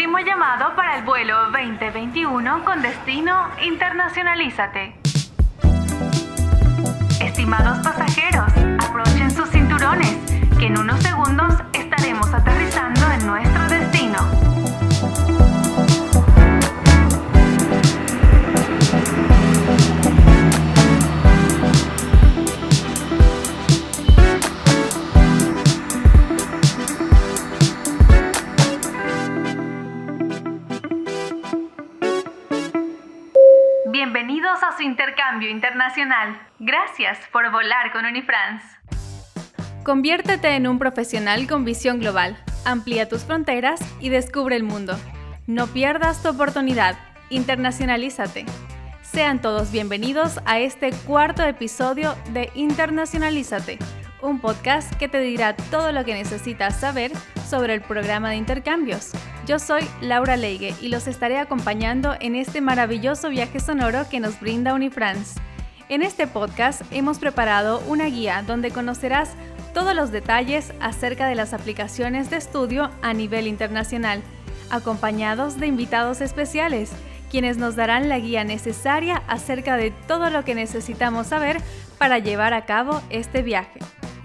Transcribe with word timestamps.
último 0.00 0.18
llamado 0.20 0.74
para 0.76 0.96
el 0.96 1.04
vuelo 1.04 1.36
2021 1.50 2.64
con 2.64 2.80
destino 2.80 3.50
Internacionalízate. 3.62 4.94
Estimados 7.20 7.80
pasajeros, 7.80 8.50
aprochen 8.82 9.30
sus 9.30 9.50
cinturones, 9.50 10.16
que 10.58 10.68
en 10.68 10.78
unos 10.78 11.02
segundos 11.02 11.52
internacional. 35.50 36.40
Gracias 36.58 37.18
por 37.32 37.50
volar 37.50 37.92
con 37.92 38.06
Unifrance. 38.06 38.66
Conviértete 39.82 40.54
en 40.54 40.66
un 40.66 40.78
profesional 40.78 41.46
con 41.46 41.64
visión 41.64 41.98
global. 41.98 42.42
Amplía 42.64 43.08
tus 43.08 43.24
fronteras 43.24 43.80
y 44.00 44.08
descubre 44.08 44.56
el 44.56 44.62
mundo. 44.62 44.98
No 45.46 45.66
pierdas 45.66 46.22
tu 46.22 46.28
oportunidad. 46.28 46.96
Internacionalízate. 47.30 48.46
Sean 49.02 49.40
todos 49.40 49.72
bienvenidos 49.72 50.38
a 50.44 50.60
este 50.60 50.92
cuarto 50.92 51.42
episodio 51.42 52.14
de 52.32 52.50
Internacionalízate, 52.54 53.78
un 54.22 54.40
podcast 54.40 54.94
que 54.94 55.08
te 55.08 55.18
dirá 55.18 55.56
todo 55.56 55.90
lo 55.90 56.04
que 56.04 56.14
necesitas 56.14 56.78
saber 56.78 57.10
sobre 57.48 57.74
el 57.74 57.80
programa 57.80 58.30
de 58.30 58.36
intercambios. 58.36 59.10
Yo 59.46 59.58
soy 59.58 59.82
Laura 60.00 60.36
Leige 60.36 60.74
y 60.80 60.88
los 60.88 61.08
estaré 61.08 61.38
acompañando 61.38 62.14
en 62.20 62.36
este 62.36 62.60
maravilloso 62.60 63.30
viaje 63.30 63.58
sonoro 63.58 64.08
que 64.08 64.20
nos 64.20 64.38
brinda 64.38 64.74
Unifrance. 64.74 65.40
En 65.90 66.02
este 66.02 66.28
podcast 66.28 66.82
hemos 66.92 67.18
preparado 67.18 67.82
una 67.88 68.04
guía 68.04 68.44
donde 68.46 68.70
conocerás 68.70 69.32
todos 69.74 69.92
los 69.92 70.12
detalles 70.12 70.72
acerca 70.78 71.26
de 71.26 71.34
las 71.34 71.52
aplicaciones 71.52 72.30
de 72.30 72.36
estudio 72.36 72.92
a 73.02 73.12
nivel 73.12 73.48
internacional, 73.48 74.22
acompañados 74.70 75.58
de 75.58 75.66
invitados 75.66 76.20
especiales, 76.20 76.92
quienes 77.28 77.58
nos 77.58 77.74
darán 77.74 78.08
la 78.08 78.20
guía 78.20 78.44
necesaria 78.44 79.24
acerca 79.26 79.76
de 79.76 79.90
todo 79.90 80.30
lo 80.30 80.44
que 80.44 80.54
necesitamos 80.54 81.26
saber 81.26 81.56
para 81.98 82.20
llevar 82.20 82.54
a 82.54 82.66
cabo 82.66 83.02
este 83.10 83.42
viaje. 83.42 83.80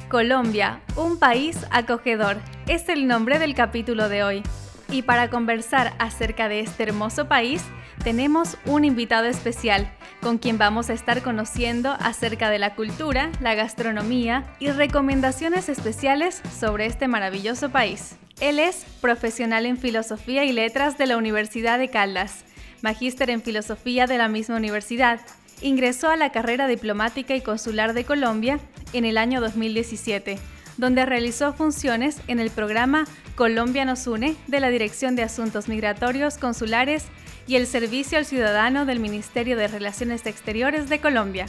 Colombia, 0.08 0.82
un 0.96 1.18
país 1.18 1.58
acogedor, 1.72 2.38
es 2.68 2.90
el 2.90 3.08
nombre 3.08 3.40
del 3.40 3.56
capítulo 3.56 4.08
de 4.08 4.24
hoy. 4.24 4.44
Y 4.92 5.02
para 5.02 5.32
conversar 5.32 5.96
acerca 5.98 6.48
de 6.48 6.60
este 6.60 6.84
hermoso 6.84 7.28
país, 7.28 7.64
tenemos 8.04 8.58
un 8.66 8.86
invitado 8.86 9.26
especial 9.26 9.92
con 10.22 10.38
quien 10.38 10.58
vamos 10.58 10.90
a 10.90 10.94
estar 10.94 11.22
conociendo 11.22 11.96
acerca 12.00 12.50
de 12.50 12.60
la 12.60 12.76
cultura, 12.76 13.32
la 13.42 13.56
gastronomía 13.56 14.44
y 14.60 14.70
recomendaciones 14.70 15.70
especiales 15.70 16.42
sobre 16.60 16.86
este 16.86 17.08
maravilloso 17.08 17.70
país. 17.70 18.16
Él 18.40 18.60
es 18.60 18.86
profesional 19.02 19.66
en 19.66 19.78
Filosofía 19.78 20.44
y 20.46 20.52
Letras 20.52 20.98
de 20.98 21.06
la 21.06 21.18
Universidad 21.18 21.80
de 21.80 21.90
Caldas, 21.90 22.44
magíster 22.82 23.30
en 23.30 23.42
Filosofía 23.42 24.08
de 24.08 24.18
la 24.18 24.28
misma 24.28 24.58
universidad. 24.58 25.22
Ingresó 25.62 26.10
a 26.10 26.18
la 26.18 26.32
carrera 26.32 26.68
diplomática 26.68 27.36
y 27.36 27.42
consular 27.42 27.94
de 27.94 28.04
Colombia 28.04 28.60
en 28.94 29.06
el 29.06 29.18
año 29.18 29.42
2017 29.42 30.38
donde 30.78 31.06
realizó 31.06 31.54
funciones 31.54 32.20
en 32.28 32.40
el 32.40 32.50
programa 32.50 33.06
Colombia 33.36 33.86
nos 33.86 34.08
une 34.08 34.36
de 34.48 34.60
la 34.60 34.70
Dirección 34.70 35.16
de 35.16 35.24
Asuntos 35.24 35.68
Migratorios 35.68 36.38
Consulares 36.38 37.06
y 37.48 37.56
el 37.56 37.68
Servicio 37.68 38.18
al 38.18 38.26
Ciudadano 38.26 38.86
del 38.86 39.00
Ministerio 39.00 39.58
de 39.58 39.68
Relaciones 39.68 40.26
Exteriores 40.26 40.90
de 40.90 41.00
Colombia. 41.00 41.46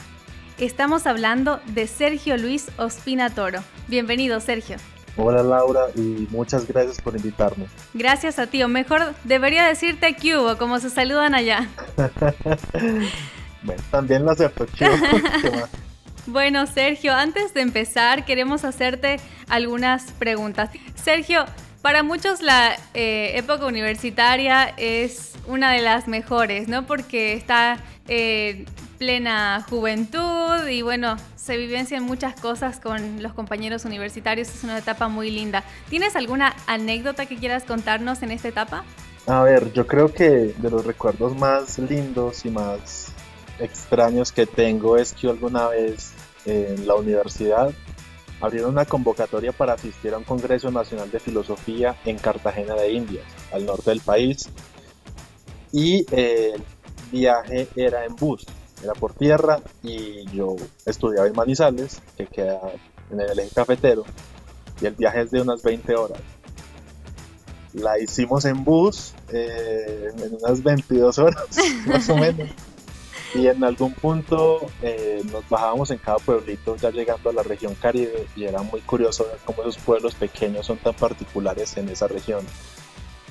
Estamos 0.59 1.07
hablando 1.07 1.61
de 1.67 1.87
Sergio 1.87 2.37
Luis 2.37 2.69
Ospina 2.79 3.31
Toro. 3.31 3.61
Bienvenido, 3.89 4.41
Sergio. 4.41 4.77
Hola 5.19 5.43
Laura 5.43 5.87
y 5.95 6.27
muchas 6.31 6.67
gracias 6.67 7.01
por 7.01 7.17
invitarme. 7.17 7.67
Gracias 7.95 8.39
a 8.39 8.47
ti, 8.47 8.63
o 8.63 8.69
mejor 8.69 9.15
debería 9.25 9.67
decirte 9.67 10.15
que 10.15 10.37
hubo, 10.37 10.59
como 10.59 10.79
se 10.79 10.91
saludan 10.91 11.35
allá. 11.35 11.69
bueno, 13.63 13.83
también 13.91 14.25
lo 14.25 14.33
acepto, 14.33 14.67
Bueno, 16.27 16.67
Sergio, 16.67 17.15
antes 17.15 17.55
de 17.55 17.63
empezar, 17.63 18.25
queremos 18.25 18.65
hacerte 18.65 19.19
algunas 19.49 20.11
preguntas. 20.13 20.71
Sergio, 20.95 21.47
para 21.87 22.03
muchos 22.03 22.43
la 22.43 22.75
eh, 22.95 23.39
época 23.39 23.65
universitaria 23.65 24.75
es 24.77 25.35
una 25.47 25.71
de 25.71 25.83
las 25.83 26.09
mejores, 26.09 26.67
¿no? 26.67 26.85
Porque 26.85 27.35
está 27.35 27.79
eh, 28.09 28.65
plena 28.99 29.65
juventud 29.71 30.67
y 30.67 30.83
bueno, 30.83 31.15
se 31.37 31.57
vivencian 31.57 32.03
muchas 32.03 32.41
cosas 32.41 32.81
con 32.81 33.23
los 33.23 33.35
compañeros 33.35 33.85
universitarios, 33.85 34.49
es 34.49 34.65
una 34.65 34.79
etapa 34.79 35.07
muy 35.07 35.31
linda. 35.31 35.63
¿Tienes 35.89 36.17
alguna 36.17 36.57
anécdota 36.67 37.27
que 37.27 37.37
quieras 37.37 37.63
contarnos 37.63 38.21
en 38.25 38.33
esta 38.33 38.49
etapa? 38.49 38.83
A 39.29 39.45
ver, 39.45 39.73
yo 39.73 39.87
creo 39.87 40.13
que 40.13 40.29
de 40.59 40.69
los 40.69 40.85
recuerdos 40.85 41.37
más 41.37 41.79
lindos 41.79 42.45
y 42.45 42.51
más 42.51 43.13
extraños 43.61 44.33
que 44.33 44.45
tengo 44.45 44.97
es 44.97 45.13
que 45.13 45.29
alguna 45.29 45.69
vez 45.69 46.15
en 46.47 46.85
la 46.85 46.97
universidad 46.97 47.73
abrieron 48.41 48.71
una 48.71 48.85
convocatoria 48.85 49.53
para 49.53 49.75
asistir 49.75 50.13
a 50.15 50.19
un 50.19 50.25
Congreso 50.25 50.71
Nacional 50.71 51.11
de 51.11 51.21
Filosofía 51.21 51.97
en 52.05 52.19
Cartagena 52.19 52.75
de 52.75 52.93
Indias, 52.93 53.25
al 53.53 53.67
norte 53.67 53.91
del 53.91 54.01
país. 54.01 54.49
Y 55.73 56.07
eh, 56.11 56.55
el 56.55 56.63
viaje 57.11 57.69
era 57.77 58.05
en 58.05 58.17
bus, 58.17 58.47
era 58.83 58.93
por 58.95 59.15
tierra 59.15 59.61
y 59.83 60.25
yo 60.31 60.57
estudiaba 60.85 61.27
en 61.27 61.35
Manizales, 61.35 62.03
que 62.17 62.27
queda 62.27 62.61
en 63.11 63.21
el 63.21 63.39
eje 63.39 63.55
cafetero, 63.55 64.05
y 64.81 64.87
el 64.87 64.95
viaje 64.95 65.23
es 65.23 65.31
de 65.31 65.41
unas 65.41 65.63
20 65.63 65.95
horas. 65.97 66.21
La 67.73 67.99
hicimos 67.99 68.45
en 68.47 68.65
bus 68.65 69.13
eh, 69.33 70.11
en 70.17 70.35
unas 70.35 70.63
22 70.63 71.19
horas, 71.19 71.45
más 71.87 72.09
o 72.09 72.17
menos. 72.17 72.49
Y 73.37 73.49
en 73.49 73.63
algún 73.65 73.93
punto 73.93 74.71
eh, 74.81 75.23
nos 75.31 75.47
bajábamos 75.49 75.91
en 75.91 75.99
cada 75.99 76.17
pueblito 76.19 76.75
ya 76.77 76.91
llegando 76.91 77.29
a 77.29 77.33
la 77.35 77.43
región 77.43 77.75
Caribe 77.75 78.27
y 78.35 78.45
era 78.45 78.63
muy 78.63 78.81
curioso 78.81 79.27
ver 79.27 79.39
cómo 79.45 79.61
esos 79.61 79.77
pueblos 79.77 80.15
pequeños 80.15 80.65
son 80.65 80.79
tan 80.79 80.95
particulares 80.95 81.77
en 81.77 81.91
esa 81.91 82.09
región. 82.09 82.45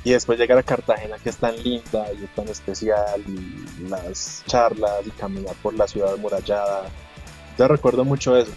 Y 0.03 0.11
después 0.11 0.37
llegar 0.37 0.59
a 0.59 0.63
Cartagena 0.63 1.17
que 1.17 1.29
es 1.29 1.37
tan 1.37 1.55
linda 1.63 2.05
y 2.13 2.27
tan 2.35 2.47
especial 2.47 3.23
y 3.27 3.89
las 3.89 4.43
charlas 4.45 5.07
y 5.07 5.09
caminar 5.09 5.55
por 5.63 5.73
la 5.73 5.87
ciudad 5.87 6.13
amurallada. 6.13 6.83
Yo 7.57 7.67
recuerdo 7.67 8.05
mucho 8.05 8.37
eso. 8.37 8.51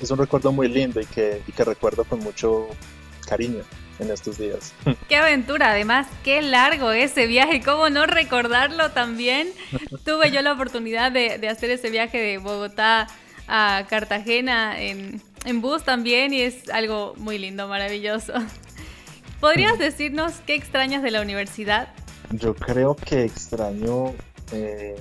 Es 0.00 0.10
un 0.10 0.18
recuerdo 0.18 0.50
muy 0.50 0.68
lindo 0.68 1.00
y 1.00 1.06
que, 1.06 1.42
y 1.46 1.52
que 1.52 1.64
recuerdo 1.64 2.04
con 2.04 2.20
mucho 2.20 2.68
cariño 3.28 3.62
en 4.00 4.10
estos 4.10 4.38
días. 4.38 4.74
Qué 5.08 5.16
aventura, 5.16 5.70
además, 5.70 6.06
qué 6.24 6.42
largo 6.42 6.90
ese 6.90 7.26
viaje, 7.26 7.60
cómo 7.62 7.90
no 7.90 8.06
recordarlo 8.06 8.90
también. 8.90 9.48
Tuve 10.04 10.30
yo 10.30 10.42
la 10.42 10.52
oportunidad 10.52 11.12
de, 11.12 11.46
hacer 11.48 11.70
ese 11.70 11.90
viaje 11.90 12.18
de 12.18 12.38
Bogotá 12.38 13.06
a 13.46 13.84
Cartagena 13.88 14.80
en, 14.80 15.22
bus 15.60 15.84
también 15.84 16.32
y 16.32 16.42
es 16.42 16.68
algo 16.70 17.14
muy 17.16 17.38
lindo, 17.38 17.66
maravilloso. 17.68 18.34
¿Podrías 19.40 19.78
decirnos 19.78 20.34
qué 20.46 20.54
extrañas 20.54 21.02
de 21.02 21.10
la 21.10 21.22
universidad? 21.22 21.88
Yo 22.32 22.54
creo 22.54 22.94
que 22.94 23.24
extraño 23.24 24.14
eh, 24.52 24.96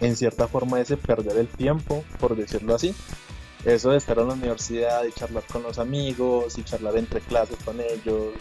en 0.00 0.16
cierta 0.16 0.46
forma 0.46 0.80
ese 0.80 0.96
perder 0.96 1.36
el 1.36 1.48
tiempo, 1.48 2.04
por 2.18 2.36
decirlo 2.36 2.74
así 2.74 2.94
eso 3.64 3.90
de 3.90 3.98
estar 3.98 4.18
en 4.18 4.28
la 4.28 4.34
universidad 4.34 5.04
y 5.04 5.12
charlar 5.12 5.44
con 5.44 5.62
los 5.62 5.78
amigos 5.78 6.58
y 6.58 6.64
charlar 6.64 6.96
entre 6.96 7.20
clases 7.20 7.56
con 7.64 7.80
ellos 7.80 8.32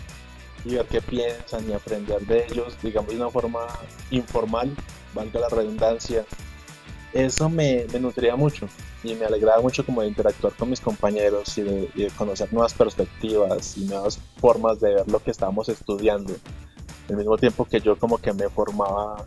y 0.66 0.76
ver 0.76 0.86
qué 0.88 1.02
piensan 1.02 1.70
y 1.70 1.74
aprender 1.74 2.22
de 2.22 2.46
ellos, 2.46 2.76
digamos 2.82 3.12
de 3.12 3.18
una 3.18 3.30
forma 3.30 3.68
informal, 4.12 4.76
valga 5.14 5.40
la 5.40 5.50
redundancia, 5.50 6.26
eso 7.14 7.50
me, 7.50 7.86
nutría 8.00 8.36
mucho 8.36 8.68
y 9.04 9.16
me 9.16 9.26
alegraba 9.26 9.62
mucho 9.62 9.86
como 9.86 10.02
de 10.02 10.08
interactuar 10.08 10.54
con 10.54 10.70
mis 10.70 10.80
compañeros 10.80 11.58
y 11.58 11.62
de, 11.64 12.12
conocer 12.18 12.52
nuevas 12.54 12.74
perspectivas 12.74 13.78
y 13.78 13.86
nuevas 13.86 14.20
formas 14.38 14.80
de 14.80 14.96
ver 14.96 15.08
lo 15.10 15.22
que 15.22 15.32
estábamos 15.32 15.68
estudiando. 15.70 16.34
Al 17.10 17.18
mismo 17.18 17.38
tiempo 17.38 17.66
que 17.66 17.82
yo 17.82 17.98
como 17.98 18.18
que 18.20 18.32
me 18.32 18.48
formaba 18.50 19.26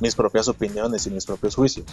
mis 0.00 0.14
propias 0.16 0.48
opiniones 0.48 1.06
y 1.06 1.10
mis 1.10 1.24
propios 1.24 1.54
juicios. 1.54 1.86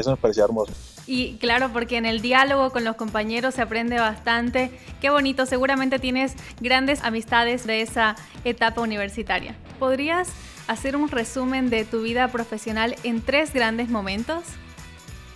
Eso 0.00 0.10
me 0.10 0.16
parecía 0.16 0.44
hermoso. 0.44 0.72
Y 1.06 1.36
claro, 1.36 1.70
porque 1.72 1.98
en 1.98 2.06
el 2.06 2.22
diálogo 2.22 2.70
con 2.70 2.84
los 2.84 2.96
compañeros 2.96 3.54
se 3.54 3.62
aprende 3.62 3.98
bastante. 3.98 4.70
Qué 5.00 5.10
bonito, 5.10 5.44
seguramente 5.44 5.98
tienes 5.98 6.34
grandes 6.60 7.02
amistades 7.02 7.66
de 7.66 7.82
esa 7.82 8.16
etapa 8.44 8.80
universitaria. 8.80 9.54
¿Podrías 9.78 10.28
hacer 10.68 10.96
un 10.96 11.08
resumen 11.08 11.68
de 11.68 11.84
tu 11.84 12.02
vida 12.02 12.28
profesional 12.28 12.96
en 13.02 13.20
tres 13.20 13.52
grandes 13.52 13.90
momentos? 13.90 14.44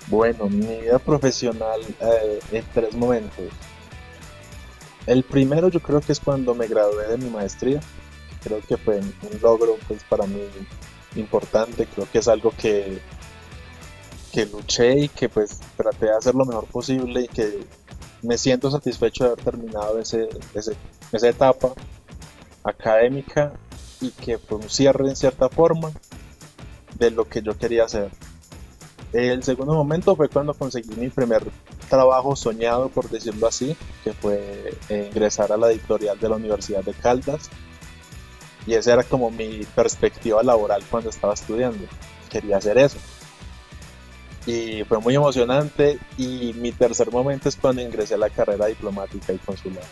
Bueno, 0.07 0.49
mi 0.49 0.81
vida 0.81 0.99
profesional 0.99 1.81
eh, 2.01 2.41
en 2.53 2.65
tres 2.73 2.95
momentos. 2.95 3.45
El 5.07 5.25
primero 5.25 5.69
yo 5.69 5.81
creo 5.81 6.01
que 6.01 6.13
es 6.13 6.21
cuando 6.21 6.55
me 6.55 6.67
gradué 6.69 7.09
de 7.09 7.19
mi 7.19 7.29
maestría. 7.29 7.81
creo 8.43 8.61
que 8.67 8.77
fue 8.79 8.99
un 9.01 9.41
logro 9.43 9.77
pues 9.87 10.03
para 10.05 10.27
mí 10.27 10.41
importante, 11.17 11.87
creo 11.87 12.09
que 12.11 12.19
es 12.19 12.29
algo 12.29 12.53
que, 12.57 12.99
que 14.35 14.47
luché 14.47 14.99
y 15.05 15.09
que 15.09 15.29
pues 15.29 15.61
traté 15.77 16.07
de 16.07 16.17
hacer 16.17 16.35
lo 16.35 16.45
mejor 16.45 16.67
posible 16.67 17.21
y 17.21 17.29
que 17.29 17.65
me 18.23 18.37
siento 18.37 18.69
satisfecho 18.69 19.23
de 19.23 19.31
haber 19.31 19.45
terminado 19.45 20.01
ese, 20.01 20.29
esa 21.13 21.29
etapa 21.29 21.73
académica 22.65 23.53
y 24.01 24.11
que 24.11 24.39
fue 24.39 24.59
un 24.59 24.69
cierre 24.69 25.09
en 25.09 25.15
cierta 25.15 25.49
forma 25.49 25.93
de 26.99 27.13
lo 27.13 27.29
que 27.29 27.43
yo 27.43 27.57
quería 27.57 27.85
hacer. 27.85 28.11
El 29.13 29.45
segundo 29.45 29.73
momento 29.73 30.17
fue 30.17 30.29
cuando 30.29 30.53
conseguí 30.53 30.97
mi 30.97 31.11
primer 31.11 31.45
trabajo 31.89 32.35
soñado, 32.35 32.89
por 32.89 33.09
decirlo 33.09 33.47
así, 33.47 33.77
que 34.03 34.13
fue 34.15 34.75
eh, 34.89 35.11
ingresar 35.13 35.53
a 35.53 35.57
la 35.57 35.71
editorial 35.71 36.19
de 36.19 36.29
la 36.29 36.35
Universidad 36.35 36.83
de 36.83 36.93
Caldas. 36.93 37.51
Y 38.67 38.75
esa 38.75 38.95
era 38.95 39.05
como 39.05 39.31
mi 39.31 39.65
perspectiva 39.77 40.43
laboral 40.43 40.83
cuando 40.91 41.11
estaba 41.11 41.35
estudiando. 41.35 41.85
Quería 42.29 42.57
hacer 42.57 42.79
eso. 42.79 42.99
Y 44.47 44.85
fue 44.85 44.99
muy 44.99 45.15
emocionante. 45.15 45.99
Y 46.19 46.53
mi 46.55 46.73
tercer 46.73 47.11
momento 47.11 47.49
es 47.49 47.57
cuando 47.57 47.83
ingresé 47.83 48.15
a 48.15 48.19
la 48.19 48.31
carrera 48.31 48.67
diplomática 48.67 49.33
y 49.33 49.39
consular 49.39 49.85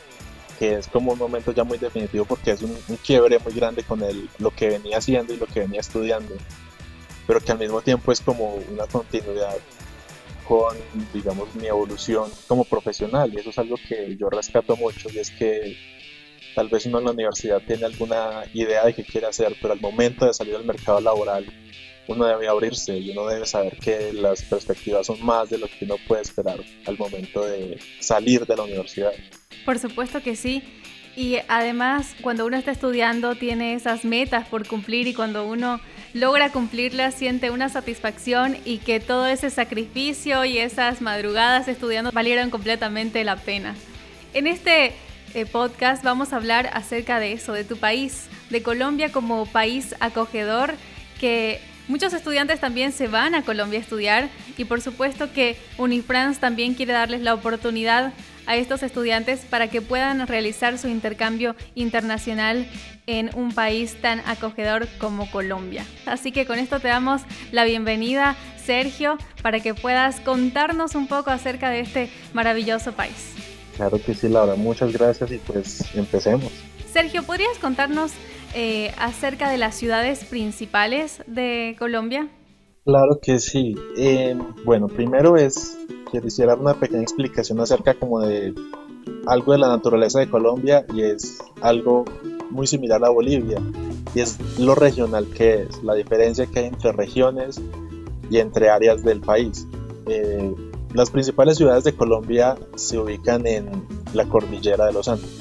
que 0.63 0.75
es 0.75 0.87
como 0.87 1.11
un 1.11 1.19
momento 1.19 1.51
ya 1.53 1.65
muy 1.65 1.77
definitivo 1.77 2.25
porque 2.25 2.53
es 2.53 2.63
un, 2.63 2.77
quiebre 3.05 3.41
muy 3.41 3.53
grande 3.53 3.83
con 3.83 4.01
el, 4.01 4.29
lo 4.39 4.53
que 4.53 4.69
venía 4.69 4.99
haciendo 4.99 5.35
y 5.35 5.37
lo 5.37 5.47
que 5.47 5.59
venía 5.59 5.81
estudiando, 5.81 6.37
pero 7.27 7.41
que 7.41 7.51
al 7.51 7.59
mismo 7.59 7.81
tiempo 7.83 8.13
es 8.13 8.21
como 8.21 8.55
una 8.71 8.87
continuidad 8.87 9.57
con, 10.47 10.77
digamos, 11.13 11.53
mi 11.57 11.67
evolución 11.67 12.31
como 12.47 12.65
profesional 12.65 13.33
y 13.35 13.41
eso 13.41 13.51
es 13.51 13.59
algo 13.59 13.75
que 13.89 14.17
yo 14.17 14.31
rescato 14.31 14.77
mucho 14.77 15.09
y 15.13 15.19
es 15.19 15.33
que 15.33 15.77
tal 16.55 16.69
vez 16.69 16.87
uno 16.87 17.01
en 17.01 17.07
la 17.07 17.11
universidad 17.11 17.61
tiene 17.67 17.87
alguna 17.87 18.45
idea 18.55 18.85
de 18.85 18.95
qué 18.95 19.03
quiere 19.03 19.27
hacer, 19.27 19.57
pero 19.61 19.73
al 19.73 19.81
momento 19.81 20.27
de 20.27 20.35
salir 20.35 20.55
al 20.55 20.65
mercado 20.65 21.01
laboral 21.01 21.45
uno 22.09 22.27
debe 22.27 22.49
abrirse 22.49 22.97
y 22.97 23.11
uno 23.11 23.27
debe 23.27 23.47
saber 23.47 23.77
que 23.79 24.13
las 24.13 24.43
perspectivas 24.43 25.07
son 25.07 25.25
más 25.25 25.51
de 25.51 25.59
lo 25.59 25.67
que 25.67 25.85
uno 25.85 25.97
puede 26.07 26.23
esperar 26.23 26.61
al 26.87 26.99
momento 26.99 27.45
de 27.45 27.79
salir 28.01 28.47
de 28.47 28.57
la 28.57 28.65
universidad. 28.65 29.13
Por 29.65 29.79
supuesto 29.79 30.23
que 30.23 30.37
sí. 30.37 30.63
Y 31.15 31.37
además, 31.49 32.15
cuando 32.23 32.47
uno 32.47 32.57
está 32.57 32.71
estudiando, 32.71 33.35
tiene 33.35 33.75
esas 33.75 34.05
metas 34.05 34.49
por 34.49 34.67
cumplir 34.67 35.07
y 35.07 35.15
cuando 35.15 35.47
uno 35.47 35.79
logra 36.15 36.51
cumplirlas, 36.51 37.15
siente 37.15 37.51
una 37.51 37.69
satisfacción 37.69 38.57
y 38.65 38.79
que 38.79 38.99
todo 38.99 39.27
ese 39.27 39.51
sacrificio 39.51 40.45
y 40.47 40.59
esas 40.59 41.03
madrugadas 41.03 41.69
estudiando 41.69 42.13
valieron 42.13 42.49
completamente 42.49 43.25
la 43.25 43.37
pena. 43.37 43.75
En 44.33 44.47
este 44.47 44.95
eh, 45.35 45.45
podcast 45.45 46.03
vamos 46.03 46.33
a 46.33 46.37
hablar 46.37 46.71
acerca 46.73 47.21
de 47.21 47.33
eso, 47.33 47.53
de 47.53 47.65
tu 47.65 47.77
país, 47.77 48.29
de 48.49 48.63
Colombia 48.63 49.13
como 49.13 49.45
país 49.45 49.95
acogedor 50.01 50.75
que 51.21 51.61
Muchos 51.93 52.15
estudiantes 52.15 52.59
también 52.59 52.91
se 52.91 53.07
van 53.07 53.35
a 53.35 53.45
Colombia 53.45 53.79
a 53.79 53.83
estudiar 53.83 54.31
y 54.57 54.65
por 54.65 54.81
supuesto 54.81 55.31
que 55.35 55.59
Unifrance 55.77 56.41
también 56.41 56.73
quiere 56.73 56.95
darles 56.95 57.21
la 57.21 57.35
oportunidad 57.35 58.15
a 58.47 58.57
estos 58.57 58.83
estudiantes 58.83 59.41
para 59.41 59.69
que 59.69 59.83
puedan 59.83 60.27
realizar 60.27 60.79
su 60.79 60.89
intercambio 60.89 61.55
internacional 61.75 62.67
en 63.07 63.29
un 63.35 63.53
país 63.53 64.01
tan 64.01 64.21
acogedor 64.21 64.89
como 64.97 65.31
Colombia. 65.31 65.85
Así 66.07 66.33
que 66.33 66.47
con 66.47 66.59
esto 66.59 66.81
te 66.81 66.89
damos 66.89 67.21
la 67.51 67.65
bienvenida, 67.65 68.37
Sergio, 68.65 69.19
para 69.43 69.61
que 69.61 69.75
puedas 69.75 70.19
contarnos 70.21 70.95
un 70.95 71.09
poco 71.09 71.29
acerca 71.29 71.69
de 71.69 71.81
este 71.81 72.09
maravilloso 72.33 72.93
país. 72.93 73.35
Claro 73.77 74.01
que 74.03 74.15
sí, 74.15 74.31
Laura, 74.31 74.55
muchas 74.55 74.95
gracias 74.95 75.31
y 75.31 75.37
pues 75.37 75.95
empecemos. 75.95 76.53
Sergio, 76.91 77.23
¿podrías 77.23 77.59
contarnos 77.59 78.13
eh, 78.55 78.93
acerca 78.99 79.51
de 79.51 79.59
las 79.59 79.75
ciudades 79.75 80.25
principales 80.25 81.23
de 81.27 81.77
Colombia? 81.79 82.29
Claro 82.85 83.21
que 83.23 83.39
sí. 83.39 83.77
Eh, 83.97 84.37
bueno, 84.65 84.89
primero 84.89 85.37
es, 85.37 85.79
quisiera 86.11 86.53
dar 86.53 86.61
una 86.61 86.75
pequeña 86.75 87.03
explicación 87.03 87.61
acerca 87.61 87.95
como 87.95 88.21
de 88.21 88.55
algo 89.27 89.53
de 89.53 89.59
la 89.59 89.69
naturaleza 89.69 90.21
de 90.21 90.29
Colombia 90.29 90.85
y 90.93 91.03
es 91.03 91.39
algo 91.61 92.05
muy 92.51 92.67
similar 92.67 93.05
a 93.05 93.09
Bolivia 93.09 93.61
y 94.15 94.21
es 94.21 94.39
lo 94.59 94.75
regional 94.75 95.27
que 95.27 95.63
es, 95.63 95.83
la 95.83 95.95
diferencia 95.95 96.47
que 96.47 96.61
hay 96.61 96.67
entre 96.67 96.93
regiones 96.93 97.61
y 98.31 98.39
entre 98.39 98.69
áreas 98.69 99.03
del 99.03 99.21
país. 99.21 99.67
Eh, 100.07 100.55
las 100.93 101.11
principales 101.11 101.57
ciudades 101.57 101.85
de 101.85 101.95
Colombia 101.95 102.57
se 102.75 102.99
ubican 102.99 103.47
en 103.47 103.87
la 104.13 104.27
cordillera 104.27 104.87
de 104.87 104.93
los 104.93 105.09
Andes. 105.09 105.39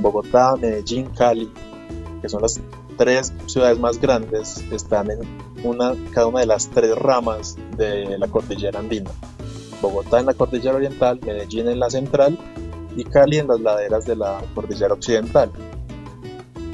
Bogotá, 0.00 0.56
Medellín, 0.56 1.06
Cali, 1.16 1.50
que 2.20 2.28
son 2.28 2.42
las 2.42 2.60
tres 2.96 3.32
ciudades 3.46 3.78
más 3.78 4.00
grandes, 4.00 4.64
están 4.72 5.10
en 5.10 5.20
una, 5.64 5.94
cada 6.12 6.26
una 6.26 6.40
de 6.40 6.46
las 6.46 6.68
tres 6.68 6.96
ramas 6.96 7.56
de 7.76 8.18
la 8.18 8.28
cordillera 8.28 8.80
andina. 8.80 9.10
Bogotá 9.80 10.20
en 10.20 10.26
la 10.26 10.34
cordillera 10.34 10.76
oriental, 10.76 11.20
Medellín 11.24 11.68
en 11.68 11.78
la 11.78 11.90
central 11.90 12.38
y 12.96 13.04
Cali 13.04 13.38
en 13.38 13.48
las 13.48 13.60
laderas 13.60 14.04
de 14.06 14.16
la 14.16 14.42
cordillera 14.54 14.94
occidental. 14.94 15.50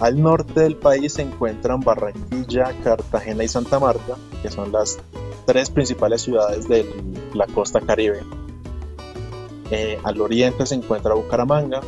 Al 0.01 0.21
norte 0.21 0.61
del 0.61 0.77
país 0.77 1.15
se 1.15 1.23
encuentran 1.23 1.81
Barranquilla, 1.81 2.73
Cartagena 2.83 3.45
y 3.45 3.49
Santa 3.49 3.79
Marta, 3.79 4.17
que 4.43 4.51
son 4.51 4.73
las 4.73 4.99
tres 5.47 5.71
principales 5.71 6.23
ciudades 6.23 6.69
de 6.69 6.85
la 7.35 7.47
costa 7.47 7.81
caribe. 7.81 8.23
Eh, 9.71 9.99
al 10.03 10.21
oriente 10.21 10.67
se 10.67 10.75
encuentra 10.75 11.15
Bucaramanga, 11.15 11.81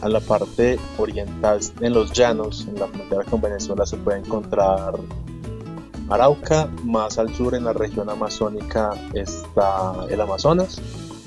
a 0.00 0.08
la 0.08 0.20
parte 0.20 0.78
oriental, 0.98 1.60
en 1.80 1.92
los 1.92 2.12
llanos, 2.12 2.66
en 2.68 2.78
la 2.78 2.86
frontera 2.86 3.24
con 3.24 3.40
Venezuela, 3.40 3.86
se 3.86 3.96
puede 3.96 4.18
encontrar 4.18 4.94
Arauca, 6.08 6.70
más 6.84 7.18
al 7.18 7.34
sur 7.34 7.54
en 7.54 7.64
la 7.64 7.72
región 7.72 8.08
amazónica 8.08 8.90
está 9.14 9.92
el 10.08 10.20
Amazonas, 10.20 10.80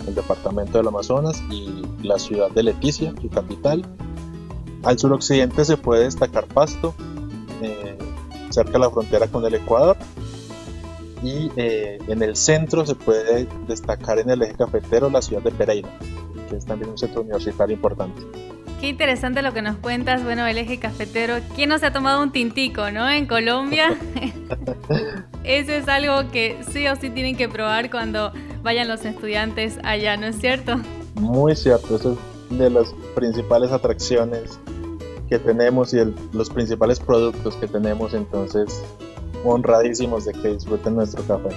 el 0.08 0.16
departamento 0.16 0.78
del 0.78 0.88
Amazonas 0.88 1.44
y 1.52 1.84
la 2.02 2.18
ciudad 2.18 2.50
de 2.52 2.64
Leticia, 2.64 3.14
su 3.22 3.30
capital. 3.30 3.86
Al 4.84 4.98
suroccidente 4.98 5.66
se 5.66 5.76
puede 5.76 6.06
destacar 6.06 6.46
Pasto, 6.46 6.96
eh, 7.62 7.98
cerca 8.52 8.74
de 8.74 8.80
la 8.80 8.90
frontera 8.90 9.28
con 9.28 9.46
el 9.46 9.56
Ecuador. 9.56 9.98
Y 11.22 11.52
eh, 11.58 12.00
en 12.08 12.24
el 12.24 12.38
centro 12.38 12.86
se 12.86 12.96
puede 12.96 13.50
destacar 13.68 14.20
en 14.20 14.30
el 14.30 14.42
eje 14.42 14.54
cafetero 14.54 15.10
la 15.10 15.22
ciudad 15.22 15.44
de 15.44 15.52
Pereira, 15.52 15.90
que 16.50 16.56
es 16.56 16.66
también 16.66 16.92
un 16.92 16.98
centro 16.98 17.22
universitario 17.22 17.76
importante. 17.76 18.22
Qué 18.80 18.88
interesante 18.88 19.42
lo 19.42 19.54
que 19.54 19.62
nos 19.62 19.76
cuentas. 19.76 20.24
Bueno, 20.24 20.48
el 20.48 20.58
eje 20.58 20.80
cafetero. 20.80 21.36
¿Quién 21.54 21.68
no 21.68 21.78
se 21.78 21.88
ha 21.88 21.92
tomado 21.92 22.24
un 22.24 22.32
tintico, 22.32 22.90
no? 22.92 23.10
En 23.10 23.26
Colombia. 23.26 23.98
Eso 25.44 25.74
es 25.74 25.90
algo 25.90 26.32
que 26.32 26.58
sí 26.72 26.88
o 26.88 26.96
sí 26.96 27.10
tienen 27.10 27.36
que 27.36 27.50
probar 27.50 27.92
cuando 27.92 28.32
vayan 28.64 28.88
los 28.88 29.04
estudiantes 29.04 29.80
allá, 29.84 30.16
¿no 30.16 30.28
es 30.28 30.38
cierto? 30.38 30.80
Muy 31.16 31.58
cierto. 31.58 31.98
Eso 31.98 32.18
es 32.52 32.58
de 32.58 32.70
las 32.70 32.94
principales 33.16 33.72
atracciones 33.72 34.58
que 35.28 35.40
tenemos 35.40 35.94
y 35.94 35.98
los 36.32 36.50
principales 36.50 37.02
productos 37.02 37.56
que 37.58 37.68
tenemos. 37.68 38.14
Entonces, 38.14 38.82
honradísimos 39.44 40.24
de 40.24 40.32
que 40.32 40.54
disfruten 40.54 40.96
nuestro 40.96 41.22
café. 41.24 41.54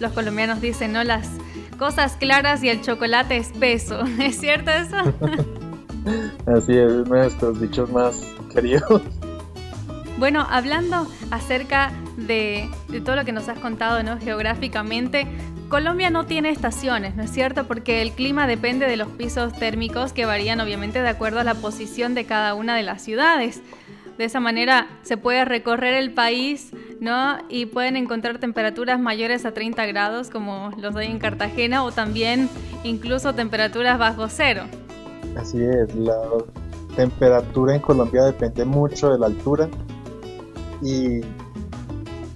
Los 0.00 0.12
colombianos 0.12 0.60
dicen, 0.60 0.92
¿no? 0.92 1.02
Las 1.02 1.30
cosas 1.78 2.16
claras 2.16 2.62
y 2.62 2.68
el 2.68 2.82
chocolate 2.82 3.38
espeso. 3.38 4.00
¿Es 4.20 4.38
cierto 4.38 4.70
eso? 4.70 4.96
Así 6.46 6.76
es, 6.76 7.08
nuestros 7.08 7.60
dichos 7.60 7.90
más 7.90 8.20
queridos. 8.52 9.02
Bueno, 10.18 10.44
hablando 10.50 11.06
acerca 11.30 11.92
de, 12.16 12.68
todo 13.04 13.14
lo 13.14 13.24
que 13.24 13.30
nos 13.30 13.48
has 13.48 13.58
contado 13.60 14.02
¿no? 14.02 14.18
geográficamente, 14.18 15.28
Colombia 15.68 16.10
no 16.10 16.26
tiene 16.26 16.50
estaciones, 16.50 17.14
¿no 17.14 17.22
es 17.22 17.30
cierto? 17.30 17.68
Porque 17.68 18.02
el 18.02 18.10
clima 18.12 18.48
depende 18.48 18.86
de 18.86 18.96
los 18.96 19.08
pisos 19.08 19.52
térmicos 19.52 20.12
que 20.12 20.24
varían 20.24 20.60
obviamente 20.60 21.00
de 21.00 21.08
acuerdo 21.08 21.38
a 21.38 21.44
la 21.44 21.54
posición 21.54 22.14
de 22.14 22.24
cada 22.24 22.54
una 22.54 22.74
de 22.74 22.82
las 22.82 23.02
ciudades. 23.02 23.62
De 24.16 24.24
esa 24.24 24.40
manera 24.40 24.88
se 25.02 25.16
puede 25.16 25.44
recorrer 25.44 25.94
el 25.94 26.10
país, 26.10 26.72
¿no? 27.00 27.38
Y 27.48 27.66
pueden 27.66 27.96
encontrar 27.96 28.38
temperaturas 28.38 28.98
mayores 28.98 29.44
a 29.44 29.52
30 29.52 29.86
grados 29.86 30.30
como 30.30 30.72
los 30.78 30.96
hay 30.96 31.06
en 31.06 31.20
Cartagena 31.20 31.84
o 31.84 31.92
también 31.92 32.48
incluso 32.82 33.34
temperaturas 33.34 33.98
bajo 33.98 34.28
cero. 34.28 34.64
Así 35.36 35.62
es, 35.62 35.94
la 35.94 36.20
temperatura 36.96 37.74
en 37.74 37.80
Colombia 37.80 38.24
depende 38.24 38.64
mucho 38.64 39.10
de 39.10 39.18
la 39.18 39.26
altura 39.26 39.68
y 40.82 41.20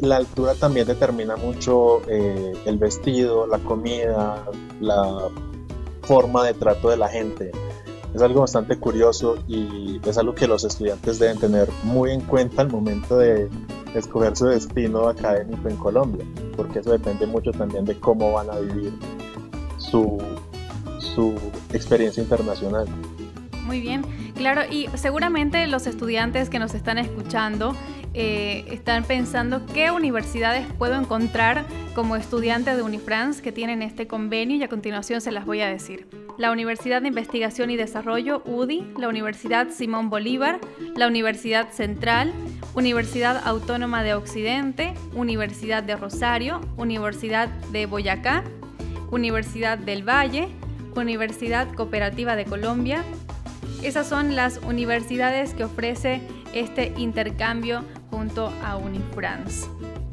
la 0.00 0.16
altura 0.16 0.54
también 0.54 0.86
determina 0.86 1.36
mucho 1.36 2.02
eh, 2.08 2.52
el 2.64 2.78
vestido, 2.78 3.46
la 3.46 3.58
comida, 3.58 4.44
la 4.80 5.28
forma 6.02 6.44
de 6.44 6.54
trato 6.54 6.90
de 6.90 6.96
la 6.96 7.08
gente. 7.08 7.52
Es 8.14 8.20
algo 8.20 8.40
bastante 8.40 8.78
curioso 8.78 9.36
y 9.48 10.00
es 10.06 10.18
algo 10.18 10.34
que 10.34 10.46
los 10.46 10.64
estudiantes 10.64 11.18
deben 11.18 11.38
tener 11.38 11.68
muy 11.84 12.10
en 12.10 12.20
cuenta 12.20 12.62
al 12.62 12.70
momento 12.70 13.16
de 13.16 13.48
escoger 13.94 14.36
su 14.36 14.46
destino 14.46 15.08
académico 15.08 15.68
en 15.68 15.76
Colombia, 15.76 16.26
porque 16.56 16.80
eso 16.80 16.90
depende 16.90 17.26
mucho 17.26 17.52
también 17.52 17.84
de 17.84 17.98
cómo 17.98 18.32
van 18.32 18.50
a 18.50 18.58
vivir 18.58 18.92
su 19.78 20.18
su 21.14 21.34
experiencia 21.76 22.22
internacional. 22.22 22.86
Muy 23.64 23.80
bien, 23.80 24.02
Claro, 24.42 24.62
y 24.68 24.88
seguramente 24.94 25.66
los 25.66 25.86
estudiantes 25.86 26.48
que 26.48 26.58
nos 26.58 26.74
están 26.74 26.98
escuchando 26.98 27.76
eh, 28.14 28.64
están 28.68 29.04
pensando 29.04 29.64
qué 29.66 29.90
universidades 29.90 30.66
puedo 30.78 30.98
encontrar 30.98 31.64
como 31.94 32.16
estudiante 32.16 32.74
de 32.74 32.82
Unifrance 32.82 33.42
que 33.42 33.52
tienen 33.52 33.82
este 33.82 34.06
convenio 34.06 34.56
y 34.56 34.62
a 34.62 34.68
continuación 34.68 35.20
se 35.20 35.32
las 35.32 35.44
voy 35.46 35.60
a 35.60 35.68
decir. 35.68 36.08
La 36.38 36.50
Universidad 36.50 37.02
de 37.02 37.08
Investigación 37.08 37.70
y 37.70 37.76
Desarrollo, 37.76 38.42
UDI, 38.46 38.94
la 38.98 39.08
Universidad 39.08 39.68
Simón 39.70 40.08
Bolívar, 40.08 40.58
la 40.96 41.06
Universidad 41.06 41.70
Central, 41.70 42.32
Universidad 42.74 43.42
Autónoma 43.44 44.02
de 44.02 44.14
Occidente, 44.14 44.94
Universidad 45.14 45.82
de 45.82 45.94
Rosario, 45.94 46.60
Universidad 46.78 47.48
de 47.70 47.84
Boyacá, 47.84 48.44
Universidad 49.10 49.76
del 49.76 50.08
Valle, 50.08 50.48
Universidad 51.00 51.72
Cooperativa 51.74 52.36
de 52.36 52.44
Colombia. 52.44 53.04
Esas 53.82 54.06
son 54.06 54.36
las 54.36 54.58
universidades 54.58 55.54
que 55.54 55.64
ofrece 55.64 56.20
este 56.54 56.92
intercambio 56.96 57.82
junto 58.10 58.52
a 58.64 58.76
Unifrance. 58.76 59.66